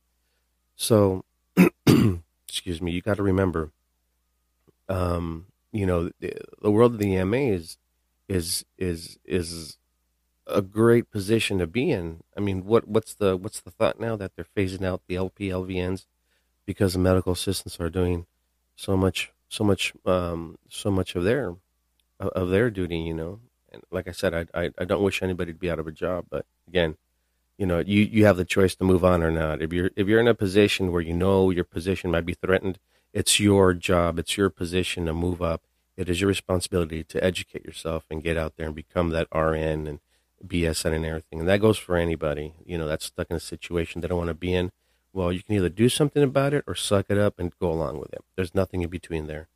So, 0.76 1.24
excuse 2.48 2.82
me, 2.82 2.92
you 2.92 3.02
got 3.02 3.18
to 3.18 3.24
remember, 3.24 3.72
um, 4.88 5.46
you 5.72 5.86
know, 5.86 6.12
the, 6.20 6.34
the 6.62 6.72
world 6.72 6.94
of 6.94 7.00
the 7.00 7.16
EMA 7.16 7.38
is 7.38 7.78
is 8.28 8.66
is 8.78 9.18
is 9.26 9.78
a 10.48 10.62
great 10.62 11.12
position 11.12 11.60
to 11.60 11.68
be 11.68 11.92
in. 11.92 12.22
I 12.36 12.40
mean, 12.40 12.66
what 12.66 12.88
what's 12.88 13.14
the 13.14 13.38
what's 13.38 13.60
the 13.60 13.72
thought 13.72 14.00
now 14.00 14.16
that 14.16 14.36
they're 14.36 14.46
phasing 14.56 14.86
out 14.86 15.02
the 15.08 15.16
LP 15.16 15.50
LVNs 15.50 16.06
because 16.66 16.94
the 16.94 17.00
medical 17.00 17.34
assistants 17.34 17.80
are 17.80 17.90
doing 17.90 18.26
so 18.76 18.96
much 18.96 19.32
so 19.50 19.64
much 19.64 19.94
um, 20.06 20.58
so 20.70 20.92
much 20.92 21.16
of 21.16 21.24
their 21.24 21.56
of 22.20 22.50
their 22.50 22.70
duty, 22.70 23.00
you 23.00 23.14
know. 23.14 23.40
And 23.72 23.84
like 23.92 24.08
I 24.08 24.12
said, 24.12 24.34
I, 24.34 24.46
I 24.54 24.70
I 24.78 24.86
don't 24.86 25.04
wish 25.04 25.22
anybody 25.22 25.54
to 25.54 25.60
be 25.60 25.70
out 25.70 25.80
of 25.80 25.88
a 25.88 25.92
job, 25.92 26.26
but 26.30 26.46
again, 26.68 26.98
you 27.60 27.66
know, 27.66 27.80
you 27.80 28.04
you 28.04 28.26
have 28.26 28.38
the 28.38 28.46
choice 28.46 28.74
to 28.76 28.86
move 28.86 29.04
on 29.04 29.22
or 29.22 29.32
not. 29.32 29.62
If 29.62 29.74
you're 29.74 29.92
if 29.98 30.08
you're 30.08 30.22
in 30.22 30.30
a 30.30 30.34
position 30.34 30.94
where 30.94 31.02
you 31.02 31.14
know 31.14 31.50
your 31.50 31.66
position 31.66 32.10
might 32.10 32.26
be 32.26 32.34
threatened, 32.34 32.80
it's 33.12 33.38
your 33.38 33.74
job, 33.74 34.18
it's 34.18 34.38
your 34.38 34.50
position 34.50 35.06
to 35.08 35.14
move 35.14 35.42
up. 35.42 35.64
It 35.98 36.08
is 36.08 36.22
your 36.22 36.30
responsibility 36.30 37.04
to 37.04 37.22
educate 37.22 37.66
yourself 37.66 38.06
and 38.10 38.24
get 38.24 38.38
out 38.38 38.56
there 38.56 38.68
and 38.68 38.76
become 38.76 39.10
that 39.10 39.28
RN 39.36 39.88
and 39.88 40.00
BSN 40.48 40.96
and 40.96 41.06
everything. 41.06 41.42
And 41.42 41.50
that 41.50 41.60
goes 41.60 41.78
for 41.78 41.98
anybody, 41.98 42.54
you 42.66 42.78
know, 42.78 42.88
that's 42.88 43.08
stuck 43.08 43.30
in 43.30 43.36
a 43.36 43.42
situation 43.42 44.00
they 44.00 44.08
don't 44.08 44.18
want 44.18 44.30
to 44.30 44.34
be 44.34 44.54
in. 44.54 44.72
Well, 45.12 45.34
you 45.34 45.44
can 45.44 45.56
either 45.56 45.68
do 45.68 45.90
something 45.90 46.24
about 46.24 46.54
it 46.54 46.64
or 46.66 46.76
suck 46.76 47.08
it 47.10 47.18
up 47.18 47.40
and 47.40 47.52
go 47.60 47.70
along 47.70 48.00
with 48.00 48.14
it. 48.14 48.24
There's 48.38 48.56
nothing 48.56 48.84
in 48.84 48.90
between 48.90 49.28
there. 49.28 49.50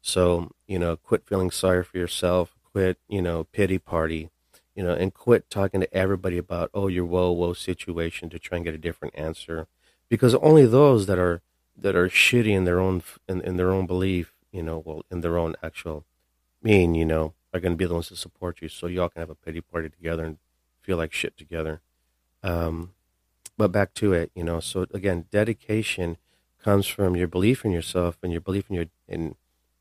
So, 0.00 0.52
you 0.66 0.78
know, 0.78 0.96
quit 0.96 1.26
feeling 1.26 1.50
sorry 1.50 1.84
for 1.84 1.98
yourself, 1.98 2.56
quit, 2.72 2.96
you 3.06 3.20
know, 3.20 3.44
pity 3.44 3.78
party, 3.78 4.30
you 4.80 4.86
know, 4.86 4.94
and 4.94 5.12
quit 5.12 5.50
talking 5.50 5.82
to 5.82 5.94
everybody 5.94 6.38
about, 6.38 6.70
oh, 6.72 6.88
your 6.88 7.04
whoa, 7.04 7.30
whoa 7.32 7.52
situation 7.52 8.30
to 8.30 8.38
try 8.38 8.56
and 8.56 8.64
get 8.64 8.72
a 8.72 8.78
different 8.78 9.14
answer. 9.14 9.66
Because 10.08 10.34
only 10.36 10.64
those 10.64 11.04
that 11.04 11.18
are 11.18 11.42
that 11.76 11.94
are 11.94 12.08
shitty 12.08 12.52
in 12.56 12.64
their 12.64 12.80
own 12.80 13.02
in, 13.28 13.42
in 13.42 13.58
their 13.58 13.72
own 13.72 13.86
belief, 13.86 14.32
you 14.50 14.62
know, 14.62 14.82
well, 14.82 15.02
in 15.10 15.20
their 15.20 15.36
own 15.36 15.54
actual 15.62 16.06
mean, 16.62 16.94
you 16.94 17.04
know, 17.04 17.34
are 17.52 17.60
going 17.60 17.74
to 17.74 17.76
be 17.76 17.84
the 17.84 17.92
ones 17.92 18.08
to 18.08 18.16
support 18.16 18.62
you. 18.62 18.70
So 18.70 18.86
y'all 18.86 19.10
can 19.10 19.20
have 19.20 19.28
a 19.28 19.34
pity 19.34 19.60
party 19.60 19.90
together 19.90 20.24
and 20.24 20.38
feel 20.80 20.96
like 20.96 21.12
shit 21.12 21.36
together. 21.36 21.82
Um, 22.42 22.94
but 23.58 23.72
back 23.72 23.92
to 23.96 24.14
it, 24.14 24.32
you 24.34 24.44
know. 24.44 24.60
So 24.60 24.86
again, 24.94 25.26
dedication 25.30 26.16
comes 26.64 26.86
from 26.86 27.16
your 27.16 27.28
belief 27.28 27.66
in 27.66 27.70
yourself 27.70 28.16
and 28.22 28.32
your 28.32 28.40
belief 28.40 28.70
in 28.70 28.76
your 28.76 28.86
in 29.06 29.34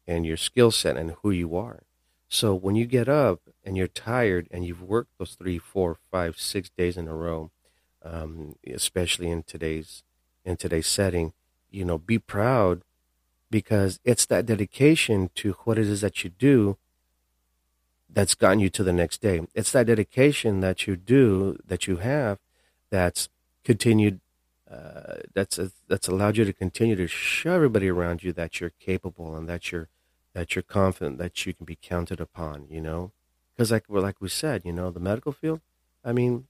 and 0.05 0.25
your 0.25 0.35
skill 0.35 0.71
set 0.71 0.97
and 0.97 1.11
who 1.21 1.31
you 1.31 1.55
are. 1.55 1.83
So 2.27 2.53
when 2.53 2.75
you 2.75 2.85
get 2.85 3.07
up 3.07 3.39
and 3.69 3.77
you're 3.77 3.87
tired 3.87 4.47
and 4.49 4.65
you've 4.65 4.81
worked 4.81 5.11
those 5.19 5.35
three, 5.35 5.59
four, 5.59 5.99
five, 6.09 6.39
six 6.39 6.71
days 6.75 6.97
in 6.97 7.07
a 7.07 7.13
row, 7.13 7.51
um, 8.03 8.55
especially 8.65 9.29
in 9.29 9.43
today's 9.43 10.01
in 10.43 10.57
today's 10.57 10.87
setting, 10.87 11.33
you 11.69 11.85
know, 11.85 11.99
be 11.99 12.17
proud 12.17 12.81
because 13.51 13.99
it's 14.03 14.25
that 14.25 14.47
dedication 14.47 15.29
to 15.35 15.51
what 15.65 15.77
it 15.77 15.85
is 15.85 16.01
that 16.01 16.23
you 16.23 16.31
do 16.31 16.77
that's 18.09 18.33
gotten 18.33 18.59
you 18.59 18.69
to 18.69 18.83
the 18.83 18.91
next 18.91 19.21
day. 19.21 19.41
It's 19.53 19.71
that 19.73 19.85
dedication 19.85 20.61
that 20.61 20.87
you 20.87 20.95
do, 20.95 21.59
that 21.63 21.85
you 21.85 21.97
have, 21.97 22.39
that's 22.89 23.29
continued, 23.63 24.19
uh, 24.67 25.17
that's 25.35 25.59
uh, 25.59 25.69
that's 25.87 26.07
allowed 26.07 26.37
you 26.37 26.45
to 26.45 26.53
continue 26.53 26.95
to 26.95 27.05
show 27.05 27.53
everybody 27.53 27.87
around 27.87 28.23
you 28.23 28.33
that 28.33 28.59
you're 28.59 28.73
capable 28.79 29.35
and 29.35 29.47
that 29.47 29.71
you're 29.71 29.89
that 30.33 30.55
you're 30.55 30.63
confident 30.63 31.19
that 31.19 31.45
you 31.45 31.53
can 31.53 31.67
be 31.67 31.77
counted 31.79 32.19
upon. 32.19 32.65
You 32.67 32.81
know, 32.81 33.11
because 33.59 33.71
like 33.71 33.83
like 33.89 34.21
we 34.21 34.29
said, 34.29 34.61
you 34.63 34.71
know, 34.71 34.89
the 34.89 35.01
medical 35.01 35.33
field. 35.33 35.59
I 36.05 36.13
mean, 36.13 36.47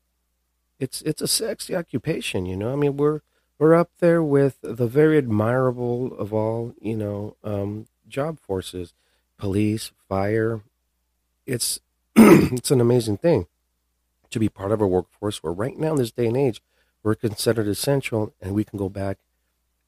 it's 0.79 1.01
it's 1.01 1.23
a 1.23 1.27
sexy 1.27 1.75
occupation. 1.75 2.45
You 2.45 2.55
know, 2.55 2.71
I 2.71 2.75
mean, 2.75 2.97
we're 2.97 3.21
we're 3.57 3.73
up 3.73 3.89
there 3.97 4.21
with 4.21 4.59
the 4.61 4.85
very 4.85 5.17
admirable 5.17 6.13
of 6.19 6.35
all, 6.35 6.75
you 6.79 6.95
know, 6.95 7.35
um, 7.43 7.87
job 8.07 8.39
forces, 8.39 8.93
police, 9.39 9.91
fire. 10.07 10.61
It's 11.47 11.79
it's 12.15 12.69
an 12.69 12.79
amazing 12.79 13.17
thing 13.17 13.47
to 14.29 14.37
be 14.37 14.47
part 14.47 14.71
of 14.71 14.79
a 14.79 14.87
workforce 14.87 15.41
where 15.41 15.51
right 15.51 15.79
now 15.79 15.93
in 15.93 15.97
this 15.97 16.11
day 16.11 16.27
and 16.27 16.37
age 16.37 16.61
we're 17.01 17.15
considered 17.15 17.67
essential 17.67 18.35
and 18.39 18.53
we 18.53 18.63
can 18.63 18.77
go 18.77 18.87
back 18.87 19.17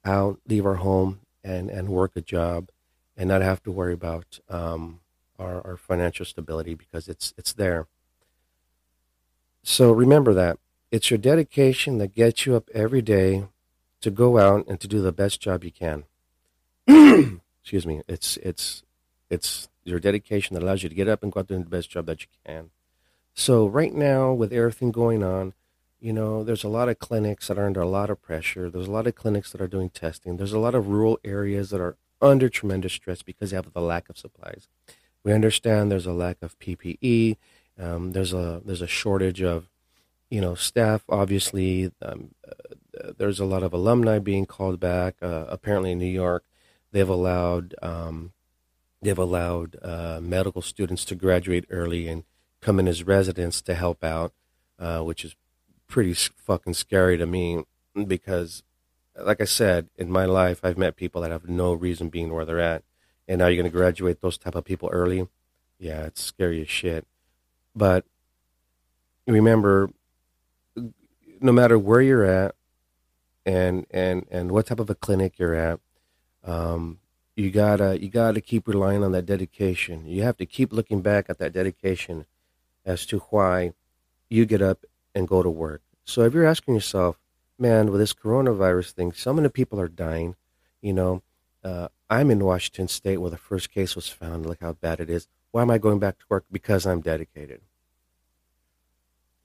out, 0.03 0.39
leave 0.47 0.65
our 0.65 0.77
home, 0.77 1.19
and 1.43 1.69
and 1.69 1.89
work 1.89 2.13
a 2.15 2.21
job, 2.21 2.69
and 3.15 3.29
not 3.29 3.43
have 3.43 3.61
to 3.61 3.71
worry 3.71 3.93
about 3.93 4.39
um, 4.49 5.00
our, 5.41 5.65
our 5.65 5.77
financial 5.77 6.25
stability 6.25 6.75
because 6.75 7.07
it's 7.07 7.33
it's 7.37 7.53
there. 7.53 7.87
So 9.63 9.91
remember 9.91 10.33
that 10.33 10.57
it's 10.91 11.09
your 11.09 11.17
dedication 11.17 11.97
that 11.97 12.15
gets 12.15 12.45
you 12.45 12.55
up 12.55 12.69
every 12.73 13.01
day 13.01 13.45
to 14.01 14.11
go 14.11 14.37
out 14.37 14.67
and 14.67 14.79
to 14.79 14.87
do 14.87 15.01
the 15.01 15.11
best 15.11 15.39
job 15.39 15.63
you 15.63 15.71
can. 15.71 16.03
Excuse 17.61 17.85
me. 17.85 18.01
It's 18.07 18.37
it's 18.37 18.83
it's 19.29 19.69
your 19.83 19.99
dedication 19.99 20.53
that 20.53 20.63
allows 20.63 20.83
you 20.83 20.89
to 20.89 20.95
get 20.95 21.07
up 21.07 21.23
and 21.23 21.31
go 21.31 21.39
out 21.39 21.47
there 21.47 21.55
and 21.55 21.65
do 21.65 21.69
the 21.69 21.77
best 21.77 21.89
job 21.89 22.05
that 22.07 22.21
you 22.21 22.27
can. 22.45 22.71
So 23.33 23.65
right 23.65 23.93
now, 23.93 24.33
with 24.33 24.51
everything 24.51 24.91
going 24.91 25.23
on, 25.23 25.53
you 25.99 26.11
know, 26.11 26.43
there's 26.43 26.63
a 26.63 26.69
lot 26.69 26.89
of 26.89 26.99
clinics 26.99 27.47
that 27.47 27.57
are 27.57 27.65
under 27.65 27.79
a 27.79 27.87
lot 27.87 28.09
of 28.09 28.21
pressure. 28.21 28.69
There's 28.69 28.87
a 28.87 28.91
lot 28.91 29.07
of 29.07 29.15
clinics 29.15 29.51
that 29.51 29.61
are 29.61 29.67
doing 29.67 29.89
testing. 29.89 30.37
There's 30.37 30.51
a 30.51 30.59
lot 30.59 30.75
of 30.75 30.87
rural 30.87 31.19
areas 31.23 31.69
that 31.69 31.79
are 31.79 31.95
under 32.21 32.49
tremendous 32.49 32.93
stress 32.93 33.21
because 33.21 33.51
they 33.51 33.55
have 33.55 33.71
the 33.71 33.81
lack 33.81 34.09
of 34.09 34.17
supplies. 34.17 34.67
We 35.23 35.33
understand 35.33 35.91
there's 35.91 36.05
a 36.05 36.13
lack 36.13 36.37
of 36.41 36.57
PPE. 36.59 37.37
Um, 37.79 38.11
there's 38.11 38.33
a 38.33 38.61
there's 38.65 38.81
a 38.81 38.87
shortage 38.87 39.41
of 39.41 39.71
you 40.31 40.41
know, 40.41 40.55
staff 40.55 41.03
obviously. 41.09 41.91
Um, 42.01 42.33
uh, 42.47 43.11
there's 43.17 43.39
a 43.39 43.45
lot 43.45 43.61
of 43.61 43.73
alumni 43.73 44.17
being 44.17 44.47
called 44.47 44.79
back. 44.79 45.15
Uh, 45.21 45.45
apparently, 45.49 45.91
in 45.91 45.99
New 45.99 46.05
York, 46.05 46.43
they've 46.91 47.07
allowed 47.07 47.75
um, 47.83 48.31
they've 49.01 49.17
allowed 49.17 49.75
uh, 49.83 50.19
medical 50.21 50.63
students 50.63 51.05
to 51.05 51.15
graduate 51.15 51.65
early 51.69 52.07
and 52.07 52.23
come 52.61 52.79
in 52.79 52.87
as 52.87 53.03
residents 53.03 53.61
to 53.61 53.75
help 53.75 54.03
out, 54.03 54.33
uh, 54.79 55.01
which 55.01 55.25
is 55.25 55.35
pretty 55.87 56.13
fucking 56.13 56.73
scary 56.73 57.17
to 57.17 57.25
me 57.25 57.63
because, 58.07 58.63
like 59.19 59.41
I 59.41 59.45
said, 59.45 59.89
in 59.97 60.09
my 60.09 60.25
life, 60.25 60.61
I've 60.63 60.77
met 60.77 60.95
people 60.95 61.21
that 61.21 61.31
have 61.31 61.49
no 61.49 61.73
reason 61.73 62.09
being 62.09 62.33
where 62.33 62.45
they're 62.45 62.59
at, 62.59 62.83
and 63.31 63.39
now 63.39 63.47
you're 63.47 63.55
going 63.55 63.71
to 63.71 63.77
graduate 63.77 64.19
those 64.19 64.37
type 64.37 64.55
of 64.55 64.65
people 64.65 64.89
early. 64.91 65.25
Yeah, 65.79 66.01
it's 66.01 66.21
scary 66.21 66.59
as 66.59 66.69
shit. 66.69 67.07
But 67.73 68.03
remember, 69.25 69.89
no 71.39 71.53
matter 71.53 71.79
where 71.79 72.01
you're 72.01 72.25
at, 72.25 72.55
and 73.45 73.87
and 73.89 74.27
and 74.29 74.51
what 74.51 74.65
type 74.65 74.81
of 74.81 74.89
a 74.89 74.95
clinic 74.95 75.39
you're 75.39 75.55
at, 75.55 75.79
um, 76.43 76.99
you 77.37 77.51
gotta 77.51 78.01
you 78.01 78.09
gotta 78.09 78.41
keep 78.41 78.67
relying 78.67 79.01
on 79.01 79.13
that 79.13 79.27
dedication. 79.27 80.05
You 80.05 80.23
have 80.23 80.35
to 80.35 80.45
keep 80.45 80.73
looking 80.73 81.01
back 81.01 81.29
at 81.29 81.37
that 81.39 81.53
dedication 81.53 82.25
as 82.85 83.05
to 83.05 83.19
why 83.29 83.71
you 84.29 84.45
get 84.45 84.61
up 84.61 84.83
and 85.15 85.25
go 85.25 85.41
to 85.41 85.49
work. 85.49 85.81
So 86.03 86.23
if 86.23 86.33
you're 86.33 86.45
asking 86.45 86.73
yourself, 86.73 87.17
man, 87.57 87.91
with 87.91 88.01
this 88.01 88.13
coronavirus 88.13 88.91
thing, 88.91 89.13
so 89.13 89.31
many 89.33 89.47
people 89.47 89.79
are 89.79 89.87
dying. 89.87 90.35
You 90.81 90.91
know, 90.91 91.23
uh, 91.63 91.87
I'm 92.09 92.31
in 92.31 92.43
Washington 92.43 92.87
State 92.87 93.17
where 93.17 93.31
the 93.31 93.37
first 93.37 93.71
case 93.71 93.95
was 93.95 94.07
found. 94.07 94.45
Look 94.45 94.61
how 94.61 94.73
bad 94.73 94.99
it 94.99 95.09
is. 95.09 95.27
Why 95.51 95.61
am 95.61 95.71
I 95.71 95.77
going 95.77 95.99
back 95.99 96.17
to 96.19 96.25
work? 96.29 96.45
Because 96.51 96.85
I'm 96.85 97.01
dedicated. 97.01 97.61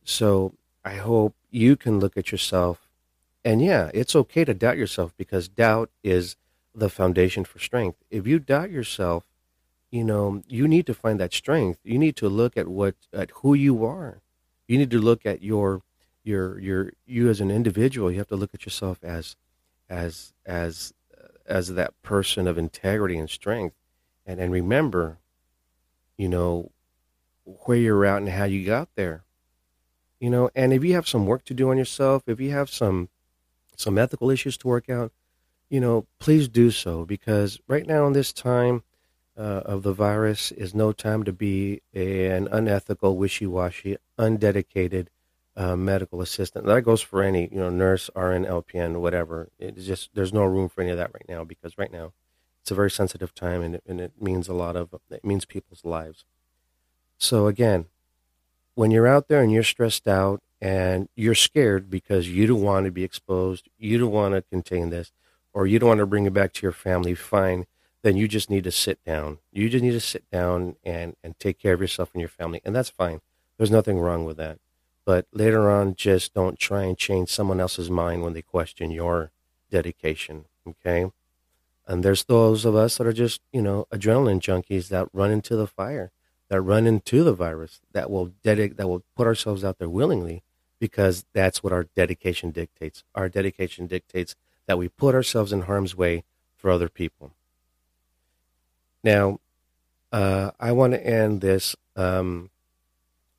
So 0.04 0.54
I 0.84 0.94
hope 0.94 1.34
you 1.50 1.76
can 1.76 1.98
look 1.98 2.16
at 2.16 2.30
yourself, 2.30 2.88
and 3.44 3.60
yeah, 3.60 3.90
it's 3.92 4.14
okay 4.14 4.44
to 4.44 4.54
doubt 4.54 4.78
yourself 4.78 5.12
because 5.16 5.48
doubt 5.48 5.90
is 6.04 6.36
the 6.74 6.88
foundation 6.88 7.44
for 7.44 7.58
strength. 7.58 7.98
If 8.10 8.26
you 8.26 8.38
doubt 8.38 8.70
yourself, 8.70 9.24
you 9.90 10.04
know, 10.04 10.42
you 10.46 10.68
need 10.68 10.86
to 10.86 10.94
find 10.94 11.18
that 11.20 11.32
strength. 11.32 11.80
You 11.82 11.98
need 11.98 12.16
to 12.16 12.28
look 12.28 12.56
at 12.56 12.68
what 12.68 12.94
at 13.12 13.30
who 13.36 13.54
you 13.54 13.84
are. 13.84 14.20
You 14.68 14.78
need 14.78 14.90
to 14.90 15.00
look 15.00 15.24
at 15.24 15.42
your 15.42 15.82
your 16.22 16.58
your 16.58 16.92
you 17.06 17.28
as 17.28 17.40
an 17.40 17.50
individual. 17.50 18.10
You 18.10 18.18
have 18.18 18.28
to 18.28 18.36
look 18.36 18.54
at 18.54 18.64
yourself 18.64 18.98
as 19.02 19.36
as 19.88 20.34
as 20.44 20.92
as 21.46 21.74
that 21.74 22.00
person 22.02 22.46
of 22.46 22.58
integrity 22.58 23.16
and 23.16 23.30
strength. 23.30 23.76
And 24.24 24.40
and 24.40 24.52
remember, 24.52 25.18
you 26.16 26.28
know, 26.28 26.72
where 27.44 27.78
you're 27.78 28.04
at 28.04 28.18
and 28.18 28.28
how 28.28 28.44
you 28.44 28.64
got 28.66 28.88
there. 28.96 29.24
You 30.20 30.30
know, 30.30 30.50
and 30.54 30.72
if 30.72 30.82
you 30.82 30.94
have 30.94 31.08
some 31.08 31.26
work 31.26 31.44
to 31.44 31.54
do 31.54 31.70
on 31.70 31.78
yourself, 31.78 32.24
if 32.26 32.40
you 32.40 32.50
have 32.50 32.70
some 32.70 33.08
some 33.76 33.98
ethical 33.98 34.30
issues 34.30 34.56
to 34.58 34.68
work 34.68 34.88
out, 34.88 35.12
you 35.68 35.80
know, 35.80 36.06
please 36.18 36.48
do 36.48 36.70
so 36.70 37.04
because 37.04 37.60
right 37.68 37.86
now 37.86 38.06
in 38.06 38.14
this 38.14 38.32
time 38.32 38.82
uh, 39.36 39.62
of 39.64 39.82
the 39.82 39.92
virus 39.92 40.50
is 40.52 40.74
no 40.74 40.92
time 40.92 41.22
to 41.24 41.32
be 41.32 41.82
an 41.92 42.48
unethical, 42.50 43.16
wishy-washy, 43.16 43.96
undedicated 44.18 45.10
uh, 45.56 45.76
medical 45.76 46.20
assistant. 46.20 46.66
That 46.66 46.82
goes 46.82 47.00
for 47.00 47.22
any, 47.22 47.48
you 47.50 47.58
know, 47.58 47.70
nurse, 47.70 48.10
RN, 48.14 48.44
LPN, 48.44 49.00
whatever. 49.00 49.48
It's 49.58 49.86
just 49.86 50.10
there's 50.14 50.32
no 50.32 50.44
room 50.44 50.68
for 50.68 50.82
any 50.82 50.90
of 50.90 50.98
that 50.98 51.12
right 51.14 51.26
now 51.28 51.44
because 51.44 51.78
right 51.78 51.92
now 51.92 52.12
it's 52.60 52.70
a 52.70 52.74
very 52.74 52.90
sensitive 52.90 53.34
time 53.34 53.62
and 53.62 53.76
it, 53.76 53.82
and 53.86 54.00
it 54.00 54.12
means 54.20 54.48
a 54.48 54.52
lot 54.54 54.76
of 54.76 54.94
it 55.10 55.24
means 55.24 55.44
people's 55.44 55.84
lives. 55.84 56.24
So 57.18 57.46
again, 57.46 57.86
when 58.74 58.90
you're 58.90 59.06
out 59.06 59.28
there 59.28 59.42
and 59.42 59.50
you're 59.50 59.62
stressed 59.62 60.06
out 60.06 60.42
and 60.60 61.08
you're 61.16 61.34
scared 61.34 61.90
because 61.90 62.28
you 62.28 62.46
don't 62.46 62.62
want 62.62 62.84
to 62.84 62.92
be 62.92 63.04
exposed, 63.04 63.68
you 63.78 63.98
don't 63.98 64.10
want 64.10 64.34
to 64.34 64.42
contain 64.42 64.90
this 64.90 65.12
or 65.54 65.66
you 65.66 65.78
don't 65.78 65.88
want 65.88 66.00
to 66.00 66.06
bring 66.06 66.26
it 66.26 66.34
back 66.34 66.52
to 66.52 66.62
your 66.62 66.72
family, 66.72 67.14
fine, 67.14 67.66
then 68.02 68.16
you 68.16 68.28
just 68.28 68.50
need 68.50 68.64
to 68.64 68.70
sit 68.70 69.02
down. 69.04 69.38
You 69.52 69.70
just 69.70 69.82
need 69.82 69.92
to 69.92 70.00
sit 70.00 70.30
down 70.30 70.76
and, 70.84 71.16
and 71.24 71.38
take 71.38 71.58
care 71.58 71.72
of 71.72 71.80
yourself 71.80 72.10
and 72.12 72.20
your 72.20 72.28
family. 72.28 72.60
And 72.62 72.76
that's 72.76 72.90
fine. 72.90 73.22
There's 73.56 73.70
nothing 73.70 73.98
wrong 73.98 74.26
with 74.26 74.36
that. 74.36 74.58
But 75.06 75.26
later 75.32 75.70
on, 75.70 75.94
just 75.94 76.34
don't 76.34 76.58
try 76.58 76.82
and 76.82 76.98
change 76.98 77.30
someone 77.30 77.60
else's 77.60 77.88
mind 77.88 78.22
when 78.22 78.32
they 78.34 78.42
question 78.42 78.90
your 78.90 79.30
dedication. 79.70 80.46
Okay. 80.68 81.10
And 81.86 82.04
there's 82.04 82.24
those 82.24 82.64
of 82.64 82.74
us 82.74 82.98
that 82.98 83.06
are 83.06 83.12
just, 83.12 83.40
you 83.52 83.62
know, 83.62 83.86
adrenaline 83.92 84.40
junkies 84.40 84.88
that 84.88 85.08
run 85.12 85.30
into 85.30 85.54
the 85.54 85.68
fire, 85.68 86.10
that 86.48 86.60
run 86.60 86.88
into 86.88 87.22
the 87.22 87.32
virus, 87.32 87.80
that 87.92 88.10
will 88.10 88.32
dedicate, 88.42 88.76
that 88.78 88.88
will 88.88 89.04
put 89.16 89.28
ourselves 89.28 89.62
out 89.62 89.78
there 89.78 89.88
willingly 89.88 90.42
because 90.80 91.24
that's 91.32 91.62
what 91.62 91.72
our 91.72 91.84
dedication 91.84 92.50
dictates. 92.50 93.04
Our 93.14 93.28
dedication 93.28 93.86
dictates 93.86 94.34
that 94.66 94.76
we 94.76 94.88
put 94.88 95.14
ourselves 95.14 95.52
in 95.52 95.62
harm's 95.62 95.96
way 95.96 96.24
for 96.56 96.68
other 96.68 96.88
people. 96.88 97.30
Now, 99.04 99.38
uh, 100.10 100.50
I 100.58 100.72
want 100.72 100.94
to 100.94 101.06
end 101.06 101.40
this 101.40 101.76
um, 101.94 102.50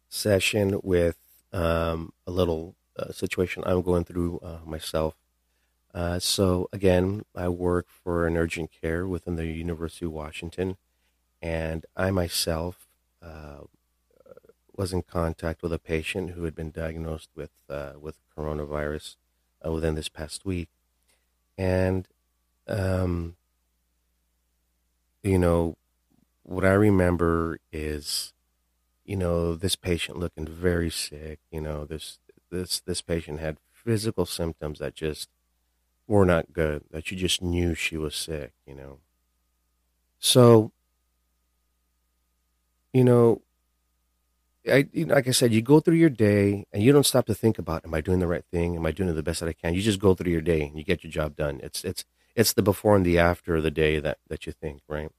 session 0.08 0.80
with 0.82 1.18
um, 1.54 2.14
a 2.26 2.32
little 2.32 2.76
uh, 2.98 3.12
situation 3.12 3.64
I'm 3.66 3.82
going 3.82 4.06
through 4.06 4.40
uh, 4.40 4.60
myself. 4.66 5.16
Uh, 5.94 6.20
so, 6.20 6.70
again, 6.72 7.24
I 7.36 7.48
work 7.48 7.88
for 7.90 8.28
an 8.28 8.38
urgent 8.38 8.70
care 8.82 9.08
within 9.08 9.36
the 9.36 9.48
University 9.48 10.06
of 10.06 10.12
Washington, 10.12 10.78
and 11.42 11.86
I 11.96 12.12
myself 12.12 12.88
uh, 13.22 13.62
was 14.76 14.94
in 14.94 15.02
contact 15.02 15.64
with 15.64 15.74
a 15.74 15.80
patient 15.80 16.32
who 16.32 16.44
had 16.44 16.54
been 16.54 16.72
diagnosed 16.72 17.30
with 17.36 17.52
uh, 17.70 17.94
with 18.00 18.18
coronavirus 18.38 19.16
within 19.66 19.96
this 19.96 20.10
past 20.10 20.46
week. 20.46 20.70
And, 21.58 22.08
um, 22.68 23.36
you 25.24 25.40
know, 25.40 25.76
what 26.44 26.64
I 26.64 26.74
remember 26.74 27.60
is, 27.72 28.34
you 29.08 29.16
know, 29.16 29.56
this 29.56 29.76
patient 29.76 30.20
looking 30.20 30.46
very 30.46 30.92
sick. 30.92 31.40
You 31.52 31.62
know, 31.62 31.86
this 31.86 32.20
this 32.52 32.82
this 32.82 33.02
patient 33.02 33.40
had 33.40 33.58
physical 33.72 34.26
symptoms 34.28 34.80
that 34.80 34.96
just 34.96 35.30
were 36.08 36.26
not 36.26 36.54
good. 36.54 36.84
That 36.92 37.10
you 37.10 37.18
just 37.18 37.42
knew 37.42 37.74
she 37.74 37.98
was 37.98 38.16
sick. 38.16 38.52
You 38.68 38.76
know, 38.76 39.00
so 40.20 40.72
you 42.94 43.04
know, 43.04 43.42
I, 44.68 44.88
like 44.96 45.28
I 45.28 45.32
said, 45.32 45.54
you 45.54 45.62
go 45.62 45.80
through 45.80 45.96
your 45.96 46.10
day 46.10 46.66
and 46.74 46.84
you 46.84 46.92
don't 46.92 47.06
stop 47.06 47.26
to 47.28 47.36
think 47.36 47.58
about, 47.60 47.86
am 47.86 47.94
I 47.94 48.02
doing 48.02 48.20
the 48.20 48.28
right 48.28 48.44
thing? 48.52 48.76
Am 48.76 48.86
I 48.86 48.92
doing 48.92 49.14
the 49.14 49.24
best 49.24 49.40
that 49.40 49.50
I 49.50 49.54
can? 49.54 49.74
You 49.74 49.82
just 49.82 50.00
go 50.00 50.14
through 50.14 50.32
your 50.32 50.42
day 50.42 50.64
and 50.64 50.78
you 50.78 50.84
get 50.84 51.04
your 51.04 51.12
job 51.12 51.36
done. 51.36 51.60
It's, 51.64 51.84
it's, 51.84 52.04
it's 52.36 52.54
the 52.54 52.62
before 52.62 52.96
and 52.96 53.06
the 53.06 53.20
after 53.20 53.56
of 53.56 53.64
the 53.64 53.72
day 53.72 54.00
that, 54.00 54.18
that 54.28 54.46
you 54.46 54.52
think, 54.52 54.82
right? 54.88 55.10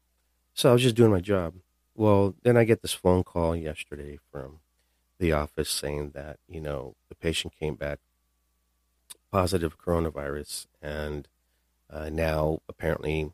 So 0.54 0.70
I 0.70 0.72
was 0.72 0.82
just 0.82 0.96
doing 0.96 1.12
my 1.12 1.20
job. 1.20 1.54
Well, 1.98 2.36
then 2.44 2.56
I 2.56 2.62
get 2.62 2.80
this 2.80 2.92
phone 2.92 3.24
call 3.24 3.56
yesterday 3.56 4.20
from 4.30 4.60
the 5.18 5.32
office 5.32 5.68
saying 5.68 6.12
that, 6.14 6.38
you 6.48 6.60
know, 6.60 6.94
the 7.08 7.16
patient 7.16 7.54
came 7.58 7.74
back 7.74 7.98
positive 9.32 9.76
coronavirus 9.76 10.66
and 10.80 11.26
uh, 11.90 12.08
now 12.08 12.60
apparently 12.68 13.32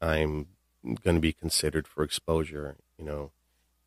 I'm 0.00 0.46
going 1.02 1.16
to 1.16 1.20
be 1.20 1.32
considered 1.32 1.88
for 1.88 2.04
exposure, 2.04 2.76
you 2.96 3.04
know, 3.04 3.32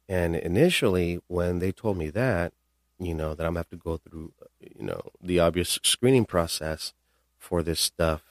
and 0.09 0.35
initially, 0.35 1.19
when 1.27 1.59
they 1.59 1.71
told 1.71 1.97
me 1.97 2.09
that, 2.09 2.51
you 2.99 3.13
know, 3.13 3.35
that 3.35 3.45
I'm 3.45 3.53
gonna 3.53 3.59
have 3.59 3.69
to 3.69 3.77
go 3.77 3.97
through, 3.97 4.33
you 4.59 4.85
know, 4.85 5.01
the 5.21 5.39
obvious 5.39 5.79
screening 5.83 6.25
process 6.25 6.93
for 7.37 7.63
this 7.63 7.79
stuff. 7.79 8.23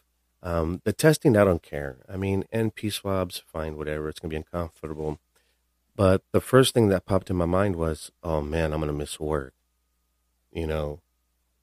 Um, 0.42 0.82
the 0.84 0.92
testing, 0.92 1.36
I 1.36 1.44
don't 1.44 1.62
care. 1.62 1.98
I 2.08 2.16
mean, 2.16 2.44
NP 2.52 2.92
swabs, 2.92 3.42
fine, 3.46 3.76
whatever. 3.76 4.08
It's 4.08 4.20
gonna 4.20 4.30
be 4.30 4.36
uncomfortable. 4.36 5.20
But 5.98 6.22
the 6.30 6.40
first 6.40 6.74
thing 6.74 6.90
that 6.90 7.06
popped 7.06 7.28
in 7.28 7.34
my 7.34 7.44
mind 7.44 7.74
was, 7.74 8.12
oh 8.22 8.40
man, 8.40 8.72
I'm 8.72 8.78
gonna 8.78 8.92
miss 8.92 9.18
work. 9.18 9.52
You 10.52 10.68
know. 10.68 11.00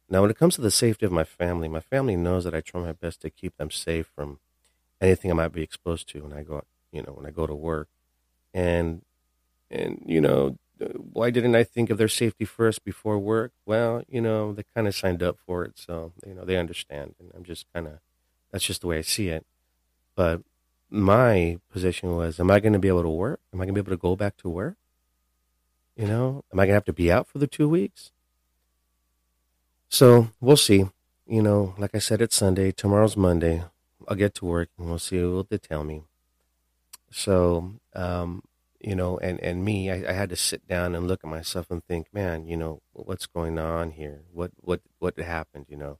Now, 0.10 0.21
when 0.21 0.30
it 0.30 0.38
comes 0.38 0.56
to 0.56 0.62
the 0.62 0.71
safety 0.71 1.06
of 1.06 1.12
my 1.13 1.24
family, 1.24 1.69
my 1.69 1.80
family 1.80 2.17
knows 2.17 2.43
that 2.43 2.54
I 2.54 2.60
try 2.60 2.82
my 2.82 2.91
best 2.91 3.21
to 3.21 3.30
keep 3.30 3.56
them 3.56 3.71
safe 3.71 4.12
from 4.13 4.39
anything 5.00 5.32
I 5.32 5.36
might 5.36 5.54
be 5.54 5.63
exposed 5.63 6.10
to 6.10 6.24
when 6.24 6.34
I 6.34 6.43
go, 6.43 6.63
you 6.91 7.02
know, 7.02 7.13
when 7.13 7.26
I 7.26 7.32
go 7.32 7.48
to 7.48 7.56
work. 7.56 7.88
And 8.54 9.04
and, 9.71 10.04
you 10.06 10.19
know, 10.19 10.58
why 11.13 11.30
didn't 11.30 11.56
I 11.56 11.63
think 11.63 11.89
of 11.89 11.98
their 11.98 12.10
safety 12.10 12.43
first 12.43 12.84
before 12.84 13.17
work? 13.17 13.54
Well, 13.65 14.04
you 14.10 14.19
know, 14.19 14.52
they 14.52 14.65
kind 14.76 14.86
of 14.88 14.95
signed 14.95 15.24
up 15.24 15.38
for 15.45 15.63
it. 15.63 15.80
So, 15.80 16.12
you 16.28 16.34
know, 16.34 16.43
they 16.43 16.58
understand. 16.58 17.15
And 17.19 17.32
I'm 17.34 17.45
just 17.45 17.65
kind 17.74 17.88
of, 17.88 18.00
that's 18.52 18.65
just 18.65 18.82
the 18.82 18.88
way 18.88 18.98
I 18.98 19.02
see 19.02 19.30
it. 19.30 19.45
But 20.13 20.41
my 20.89 21.60
position 21.71 22.15
was, 22.15 22.39
am 22.39 22.52
I 22.52 22.60
going 22.60 22.74
to 22.74 22.80
be 22.80 22.88
able 22.88 23.04
to 23.04 23.10
work? 23.10 23.39
Am 23.54 23.60
I 23.62 23.65
going 23.65 23.76
to 23.76 23.82
be 23.82 23.86
able 23.86 23.98
to 23.98 24.02
go 24.02 24.15
back 24.15 24.38
to 24.38 24.50
work? 24.50 24.78
You 25.95 26.08
know, 26.08 26.43
am 26.52 26.60
I 26.60 26.63
going 26.63 26.69
to 26.69 26.76
have 26.76 26.86
to 26.86 26.93
be 26.93 27.12
out 27.12 27.28
for 27.28 27.38
the 27.39 27.48
two 27.48 27.69
weeks? 27.69 28.12
So 29.89 30.30
we'll 30.41 30.58
see. 30.58 30.86
You 31.26 31.41
know, 31.41 31.74
like 31.78 31.95
I 31.95 32.00
said, 32.00 32.21
it's 32.21 32.36
Sunday. 32.36 32.71
Tomorrow's 32.71 33.17
Monday. 33.17 33.63
I'll 34.08 34.15
get 34.15 34.36
to 34.36 34.45
work 34.45 34.69
and 34.78 34.88
we'll 34.88 35.00
see 35.00 35.24
what 35.24 35.50
they 35.50 35.58
tell 35.58 35.84
me. 35.84 36.04
So, 37.12 37.76
um, 37.95 38.43
you 38.80 38.95
know, 38.95 39.17
and 39.17 39.39
and 39.39 39.65
me, 39.65 39.89
I, 39.89 40.10
I 40.10 40.13
had 40.13 40.30
to 40.30 40.36
sit 40.36 40.67
down 40.67 40.93
and 40.93 41.08
look 41.08 41.21
at 41.24 41.30
myself 41.30 41.71
and 41.71 41.84
think, 41.86 42.13
man, 42.13 42.45
you 42.45 42.58
know, 42.58 42.82
what's 42.93 43.26
going 43.26 43.58
on 43.58 43.91
here? 43.91 44.21
What 44.32 44.52
what 44.58 44.82
what 45.00 45.17
happened? 45.17 45.65
You 45.69 45.78
know, 45.78 46.00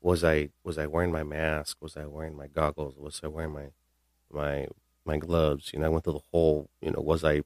was 0.00 0.24
I 0.24 0.48
was 0.64 0.78
I 0.78 0.86
wearing 0.86 1.12
my 1.12 1.22
mask? 1.22 1.76
Was 1.80 1.96
I 1.96 2.06
wearing 2.06 2.36
my 2.36 2.48
goggles? 2.48 2.96
Was 2.96 3.20
I 3.22 3.28
wearing 3.28 3.52
my 3.52 3.68
my 4.34 4.68
my 5.04 5.16
gloves? 5.18 5.70
You 5.72 5.80
know, 5.80 5.86
I 5.86 5.88
went 5.88 6.04
through 6.04 6.14
the 6.14 6.28
whole. 6.32 6.68
You 6.80 6.92
know, 6.92 7.00
was 7.00 7.24
I 7.24 7.42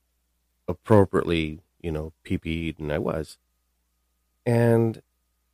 appropriately 0.66 1.60
you 1.80 1.92
know 1.92 2.12
PPE'd? 2.24 2.78
And 2.80 2.92
I 2.92 2.98
was. 2.98 3.38
And 4.46 5.02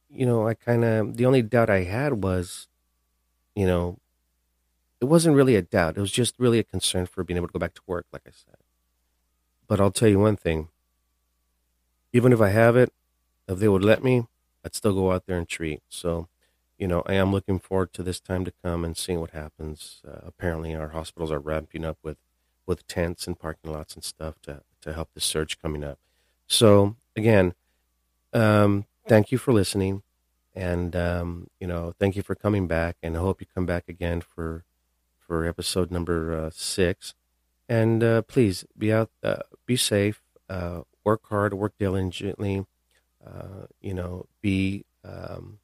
you 0.08 0.26
know, 0.26 0.46
I 0.46 0.54
kind 0.54 0.84
of 0.84 1.16
the 1.16 1.26
only 1.26 1.42
doubt 1.42 1.70
I 1.70 1.82
had 1.82 2.22
was, 2.22 2.68
you 3.54 3.66
know, 3.66 3.98
it 5.00 5.06
wasn't 5.06 5.36
really 5.36 5.56
a 5.56 5.62
doubt. 5.62 5.96
It 5.96 6.00
was 6.00 6.12
just 6.12 6.34
really 6.38 6.58
a 6.58 6.64
concern 6.64 7.06
for 7.06 7.24
being 7.24 7.36
able 7.36 7.48
to 7.48 7.52
go 7.52 7.58
back 7.58 7.74
to 7.74 7.82
work, 7.86 8.06
like 8.12 8.22
I 8.26 8.30
said. 8.30 8.56
But 9.66 9.80
I'll 9.80 9.90
tell 9.90 10.08
you 10.08 10.18
one 10.18 10.36
thing. 10.36 10.68
Even 12.12 12.32
if 12.32 12.40
I 12.40 12.50
have 12.50 12.76
it, 12.76 12.92
if 13.48 13.58
they 13.58 13.68
would 13.68 13.84
let 13.84 14.04
me, 14.04 14.26
I'd 14.64 14.74
still 14.74 14.94
go 14.94 15.12
out 15.12 15.26
there 15.26 15.36
and 15.36 15.48
treat. 15.48 15.82
So 15.88 16.28
you 16.84 16.88
know, 16.88 17.02
I 17.06 17.14
am 17.14 17.32
looking 17.32 17.60
forward 17.60 17.94
to 17.94 18.02
this 18.02 18.20
time 18.20 18.44
to 18.44 18.52
come 18.62 18.84
and 18.84 18.94
seeing 18.94 19.18
what 19.18 19.30
happens. 19.30 20.02
Uh, 20.06 20.18
apparently, 20.26 20.74
our 20.74 20.88
hospitals 20.88 21.32
are 21.32 21.38
ramping 21.38 21.82
up 21.82 21.96
with, 22.02 22.18
with 22.66 22.86
tents 22.86 23.26
and 23.26 23.38
parking 23.38 23.72
lots 23.72 23.94
and 23.94 24.04
stuff 24.04 24.34
to, 24.42 24.60
to 24.82 24.92
help 24.92 25.08
the 25.14 25.20
surge 25.22 25.58
coming 25.62 25.82
up. 25.82 25.98
So, 26.46 26.96
again, 27.16 27.54
um, 28.34 28.84
thank 29.08 29.32
you 29.32 29.38
for 29.38 29.54
listening. 29.54 30.02
And, 30.54 30.94
um, 30.94 31.48
you 31.58 31.66
know, 31.66 31.94
thank 31.98 32.16
you 32.16 32.22
for 32.22 32.34
coming 32.34 32.66
back. 32.66 32.96
And 33.02 33.16
I 33.16 33.20
hope 33.20 33.40
you 33.40 33.46
come 33.54 33.64
back 33.64 33.88
again 33.88 34.20
for, 34.20 34.64
for 35.26 35.46
episode 35.46 35.90
number 35.90 36.34
uh, 36.38 36.50
six. 36.52 37.14
And 37.66 38.04
uh, 38.04 38.20
please 38.20 38.66
be 38.76 38.92
out, 38.92 39.08
uh, 39.22 39.36
be 39.64 39.76
safe, 39.76 40.20
uh, 40.50 40.82
work 41.02 41.22
hard, 41.30 41.54
work 41.54 41.72
diligently, 41.78 42.66
uh, 43.26 43.68
you 43.80 43.94
know, 43.94 44.26
be. 44.42 44.84
Um, 45.02 45.60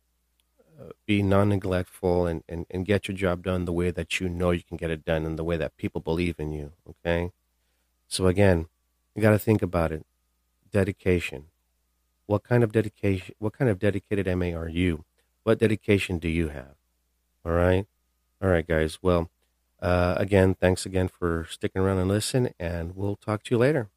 be 1.06 1.22
non-neglectful 1.22 2.26
and, 2.26 2.42
and, 2.48 2.66
and 2.70 2.86
get 2.86 3.08
your 3.08 3.16
job 3.16 3.42
done 3.42 3.64
the 3.64 3.72
way 3.72 3.90
that 3.90 4.20
you 4.20 4.28
know 4.28 4.50
you 4.50 4.62
can 4.62 4.76
get 4.76 4.90
it 4.90 5.04
done 5.04 5.24
and 5.26 5.38
the 5.38 5.44
way 5.44 5.56
that 5.56 5.76
people 5.76 6.00
believe 6.00 6.36
in 6.38 6.52
you 6.52 6.72
okay? 6.88 7.32
So 8.08 8.26
again 8.26 8.66
you 9.14 9.22
got 9.22 9.30
to 9.30 9.38
think 9.38 9.62
about 9.62 9.92
it. 9.92 10.06
Dedication. 10.70 11.46
What 12.26 12.44
kind 12.44 12.62
of 12.62 12.72
dedication 12.72 13.34
what 13.38 13.52
kind 13.52 13.70
of 13.70 13.78
dedicated 13.78 14.26
ma 14.36 14.46
are 14.46 14.68
you? 14.68 15.04
What 15.42 15.58
dedication 15.58 16.18
do 16.18 16.28
you 16.28 16.48
have? 16.48 16.74
All 17.44 17.52
right? 17.52 17.86
All 18.42 18.48
right 18.48 18.66
guys. 18.66 18.98
Well 19.02 19.30
uh, 19.80 20.14
again 20.16 20.54
thanks 20.54 20.86
again 20.86 21.08
for 21.08 21.46
sticking 21.50 21.82
around 21.82 21.98
and 21.98 22.08
listen 22.08 22.54
and 22.58 22.96
we'll 22.96 23.16
talk 23.16 23.42
to 23.44 23.54
you 23.54 23.58
later 23.58 23.88